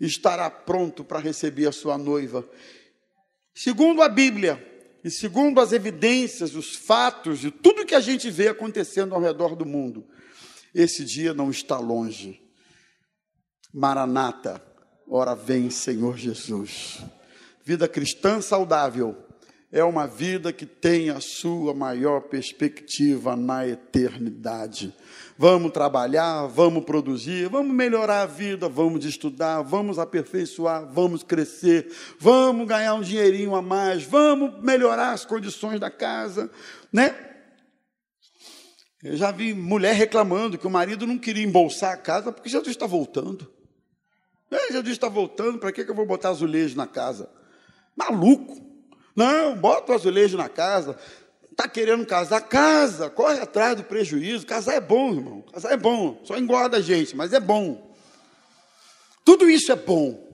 estará 0.00 0.50
pronto 0.50 1.04
para 1.04 1.18
receber 1.18 1.66
a 1.66 1.72
sua 1.72 1.98
noiva. 1.98 2.48
Segundo 3.54 4.02
a 4.02 4.08
Bíblia, 4.08 4.64
e 5.02 5.10
segundo 5.10 5.60
as 5.60 5.72
evidências, 5.72 6.54
os 6.54 6.74
fatos 6.74 7.44
e 7.44 7.50
tudo 7.50 7.86
que 7.86 7.94
a 7.94 8.00
gente 8.00 8.30
vê 8.30 8.48
acontecendo 8.48 9.14
ao 9.14 9.20
redor 9.20 9.54
do 9.54 9.64
mundo, 9.64 10.06
esse 10.74 11.04
dia 11.04 11.32
não 11.32 11.50
está 11.50 11.78
longe. 11.78 12.42
Maranata, 13.72 14.62
ora 15.08 15.34
vem, 15.34 15.70
Senhor 15.70 16.16
Jesus. 16.16 16.98
Vida 17.64 17.88
cristã 17.88 18.40
saudável 18.40 19.27
é 19.70 19.84
uma 19.84 20.06
vida 20.06 20.50
que 20.52 20.64
tem 20.64 21.10
a 21.10 21.20
sua 21.20 21.74
maior 21.74 22.22
perspectiva 22.22 23.36
na 23.36 23.66
eternidade. 23.66 24.94
Vamos 25.36 25.72
trabalhar, 25.72 26.46
vamos 26.46 26.84
produzir, 26.84 27.48
vamos 27.48 27.74
melhorar 27.74 28.22
a 28.22 28.26
vida, 28.26 28.68
vamos 28.68 29.04
estudar, 29.04 29.60
vamos 29.62 29.98
aperfeiçoar, 29.98 30.90
vamos 30.90 31.22
crescer, 31.22 31.94
vamos 32.18 32.66
ganhar 32.66 32.94
um 32.94 33.02
dinheirinho 33.02 33.54
a 33.54 33.60
mais, 33.60 34.04
vamos 34.04 34.62
melhorar 34.62 35.12
as 35.12 35.26
condições 35.26 35.78
da 35.78 35.90
casa, 35.90 36.50
né? 36.90 37.26
Eu 39.02 39.16
já 39.16 39.30
vi 39.30 39.54
mulher 39.54 39.94
reclamando 39.94 40.58
que 40.58 40.66
o 40.66 40.70
marido 40.70 41.06
não 41.06 41.18
queria 41.18 41.44
embolsar 41.44 41.92
a 41.92 41.96
casa 41.96 42.32
porque 42.32 42.48
Jesus 42.48 42.70
está 42.70 42.86
voltando. 42.86 43.48
É, 44.50 44.72
Jesus 44.72 44.92
está 44.92 45.08
voltando, 45.08 45.58
para 45.58 45.70
que 45.70 45.82
eu 45.82 45.94
vou 45.94 46.06
botar 46.06 46.30
azulejo 46.30 46.74
na 46.74 46.86
casa? 46.86 47.30
Maluco! 47.94 48.67
Não, 49.18 49.56
bota 49.56 49.90
o 49.90 49.94
azulejo 49.96 50.36
na 50.36 50.48
casa. 50.48 50.96
Está 51.50 51.66
querendo 51.66 52.06
casar? 52.06 52.40
Casa, 52.42 53.10
corre 53.10 53.40
atrás 53.40 53.76
do 53.76 53.82
prejuízo. 53.82 54.46
Casar 54.46 54.74
é 54.74 54.80
bom, 54.80 55.12
irmão. 55.12 55.42
Casar 55.52 55.72
é 55.72 55.76
bom. 55.76 56.20
Só 56.22 56.38
engorda 56.38 56.76
a 56.76 56.80
gente, 56.80 57.16
mas 57.16 57.32
é 57.32 57.40
bom. 57.40 57.92
Tudo 59.24 59.50
isso 59.50 59.72
é 59.72 59.74
bom. 59.74 60.24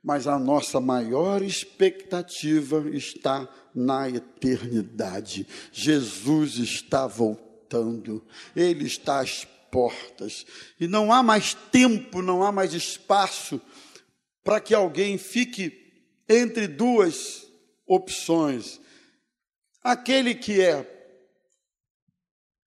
Mas 0.00 0.28
a 0.28 0.38
nossa 0.38 0.80
maior 0.80 1.42
expectativa 1.42 2.88
está 2.90 3.48
na 3.74 4.08
eternidade. 4.08 5.44
Jesus 5.72 6.56
está 6.58 7.08
voltando. 7.08 8.24
Ele 8.54 8.86
está 8.86 9.18
às 9.18 9.44
portas. 9.72 10.46
E 10.78 10.86
não 10.86 11.12
há 11.12 11.20
mais 11.20 11.52
tempo, 11.72 12.22
não 12.22 12.44
há 12.44 12.52
mais 12.52 12.74
espaço 12.74 13.60
para 14.44 14.60
que 14.60 14.72
alguém 14.72 15.18
fique 15.18 15.92
entre 16.28 16.68
duas 16.68 17.49
opções. 17.90 18.80
Aquele 19.82 20.32
que 20.32 20.60
é 20.60 20.86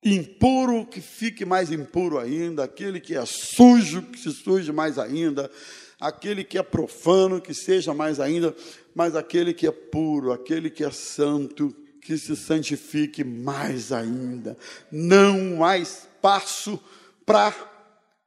impuro, 0.04 0.84
que 0.88 1.00
fique 1.00 1.46
mais 1.46 1.72
impuro 1.72 2.18
ainda, 2.18 2.64
aquele 2.64 3.00
que 3.00 3.16
é 3.16 3.24
sujo, 3.24 4.02
que 4.02 4.18
se 4.18 4.32
suje 4.32 4.72
mais 4.72 4.98
ainda, 4.98 5.52
aquele 6.00 6.44
que 6.44 6.58
é 6.58 6.64
profano, 6.64 7.40
que 7.40 7.54
seja 7.54 7.94
mais 7.94 8.20
ainda, 8.20 8.56
mas 8.96 9.16
aquele 9.16 9.54
que 9.54 9.68
é 9.68 9.72
puro, 9.72 10.32
aquele 10.32 10.72
que 10.72 10.84
é 10.84 10.90
santo, 10.90 11.76
que 12.02 12.18
se 12.18 12.36
santifique 12.36 13.24
mais 13.24 13.92
ainda. 13.92 14.58
Não 14.92 15.64
há 15.64 15.78
espaço 15.78 16.80
para 17.24 17.54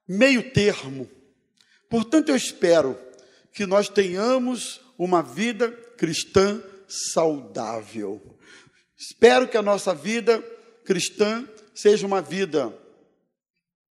meio 0.06 0.52
termo. 0.52 1.10
Portanto, 1.90 2.28
eu 2.28 2.36
espero 2.36 2.96
que 3.52 3.66
nós 3.66 3.88
tenhamos 3.88 4.80
uma 4.96 5.24
vida 5.24 5.72
cristã 5.96 6.62
saudável. 6.88 8.38
Espero 8.96 9.48
que 9.48 9.56
a 9.56 9.62
nossa 9.62 9.94
vida 9.94 10.40
cristã 10.84 11.48
seja 11.74 12.06
uma 12.06 12.22
vida 12.22 12.76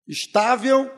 estável, 0.07 0.91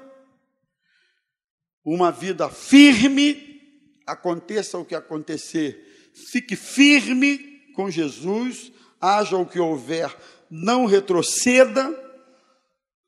uma 1.84 2.12
vida 2.12 2.50
firme, 2.50 3.62
aconteça 4.06 4.78
o 4.78 4.86
que 4.86 4.96
acontecer, 4.96 6.12
fique 6.32 6.56
firme 6.56 7.38
com 7.76 7.90
Jesus, 7.90 8.72
haja 9.00 9.38
o 9.38 9.46
que 9.46 9.60
houver, 9.60 10.16
não 10.50 10.86
retroceda, 10.86 11.98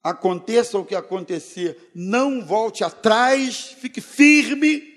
aconteça 0.04 0.78
o 0.78 0.86
que 0.86 0.96
acontecer, 0.96 1.92
não 1.96 2.46
volte 2.46 2.84
atrás, 2.84 3.76
fique 3.80 4.02
firme 4.02 4.93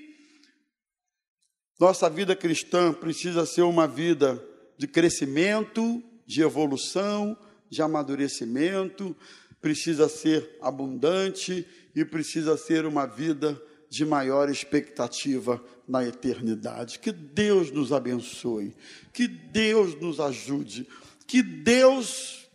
nossa 1.79 2.09
vida 2.09 2.35
cristã 2.35 2.93
precisa 2.93 3.45
ser 3.45 3.63
uma 3.63 3.87
vida 3.87 4.43
de 4.79 4.87
crescimento, 4.87 6.03
de 6.27 6.43
evolução, 6.43 7.37
de 7.69 7.83
amadurecimento, 7.83 9.15
precisa 9.61 10.09
ser 10.09 10.57
abundante 10.61 11.67
e 11.95 12.05
precisa 12.05 12.57
ser 12.57 12.87
uma 12.87 13.07
vida 13.07 13.61
de 13.89 14.05
maior 14.05 14.49
expectativa 14.49 15.63
na 15.87 16.05
eternidade. 16.05 16.99
Que 16.99 17.13
Deus 17.13 17.71
nos 17.71 17.93
abençoe, 17.93 18.75
que 19.13 19.29
Deus 19.29 19.95
nos 20.01 20.19
ajude, 20.19 20.89
que 21.27 21.43
Deus 21.43 22.49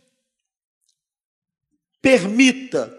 permita 2.00 2.98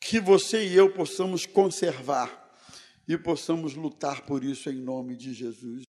que 0.00 0.20
você 0.20 0.66
e 0.66 0.74
eu 0.74 0.92
possamos 0.92 1.46
conservar 1.46 2.47
e 3.08 3.16
possamos 3.16 3.74
lutar 3.74 4.26
por 4.26 4.44
isso 4.44 4.68
em 4.68 4.76
nome 4.76 5.16
de 5.16 5.32
Jesus. 5.32 5.84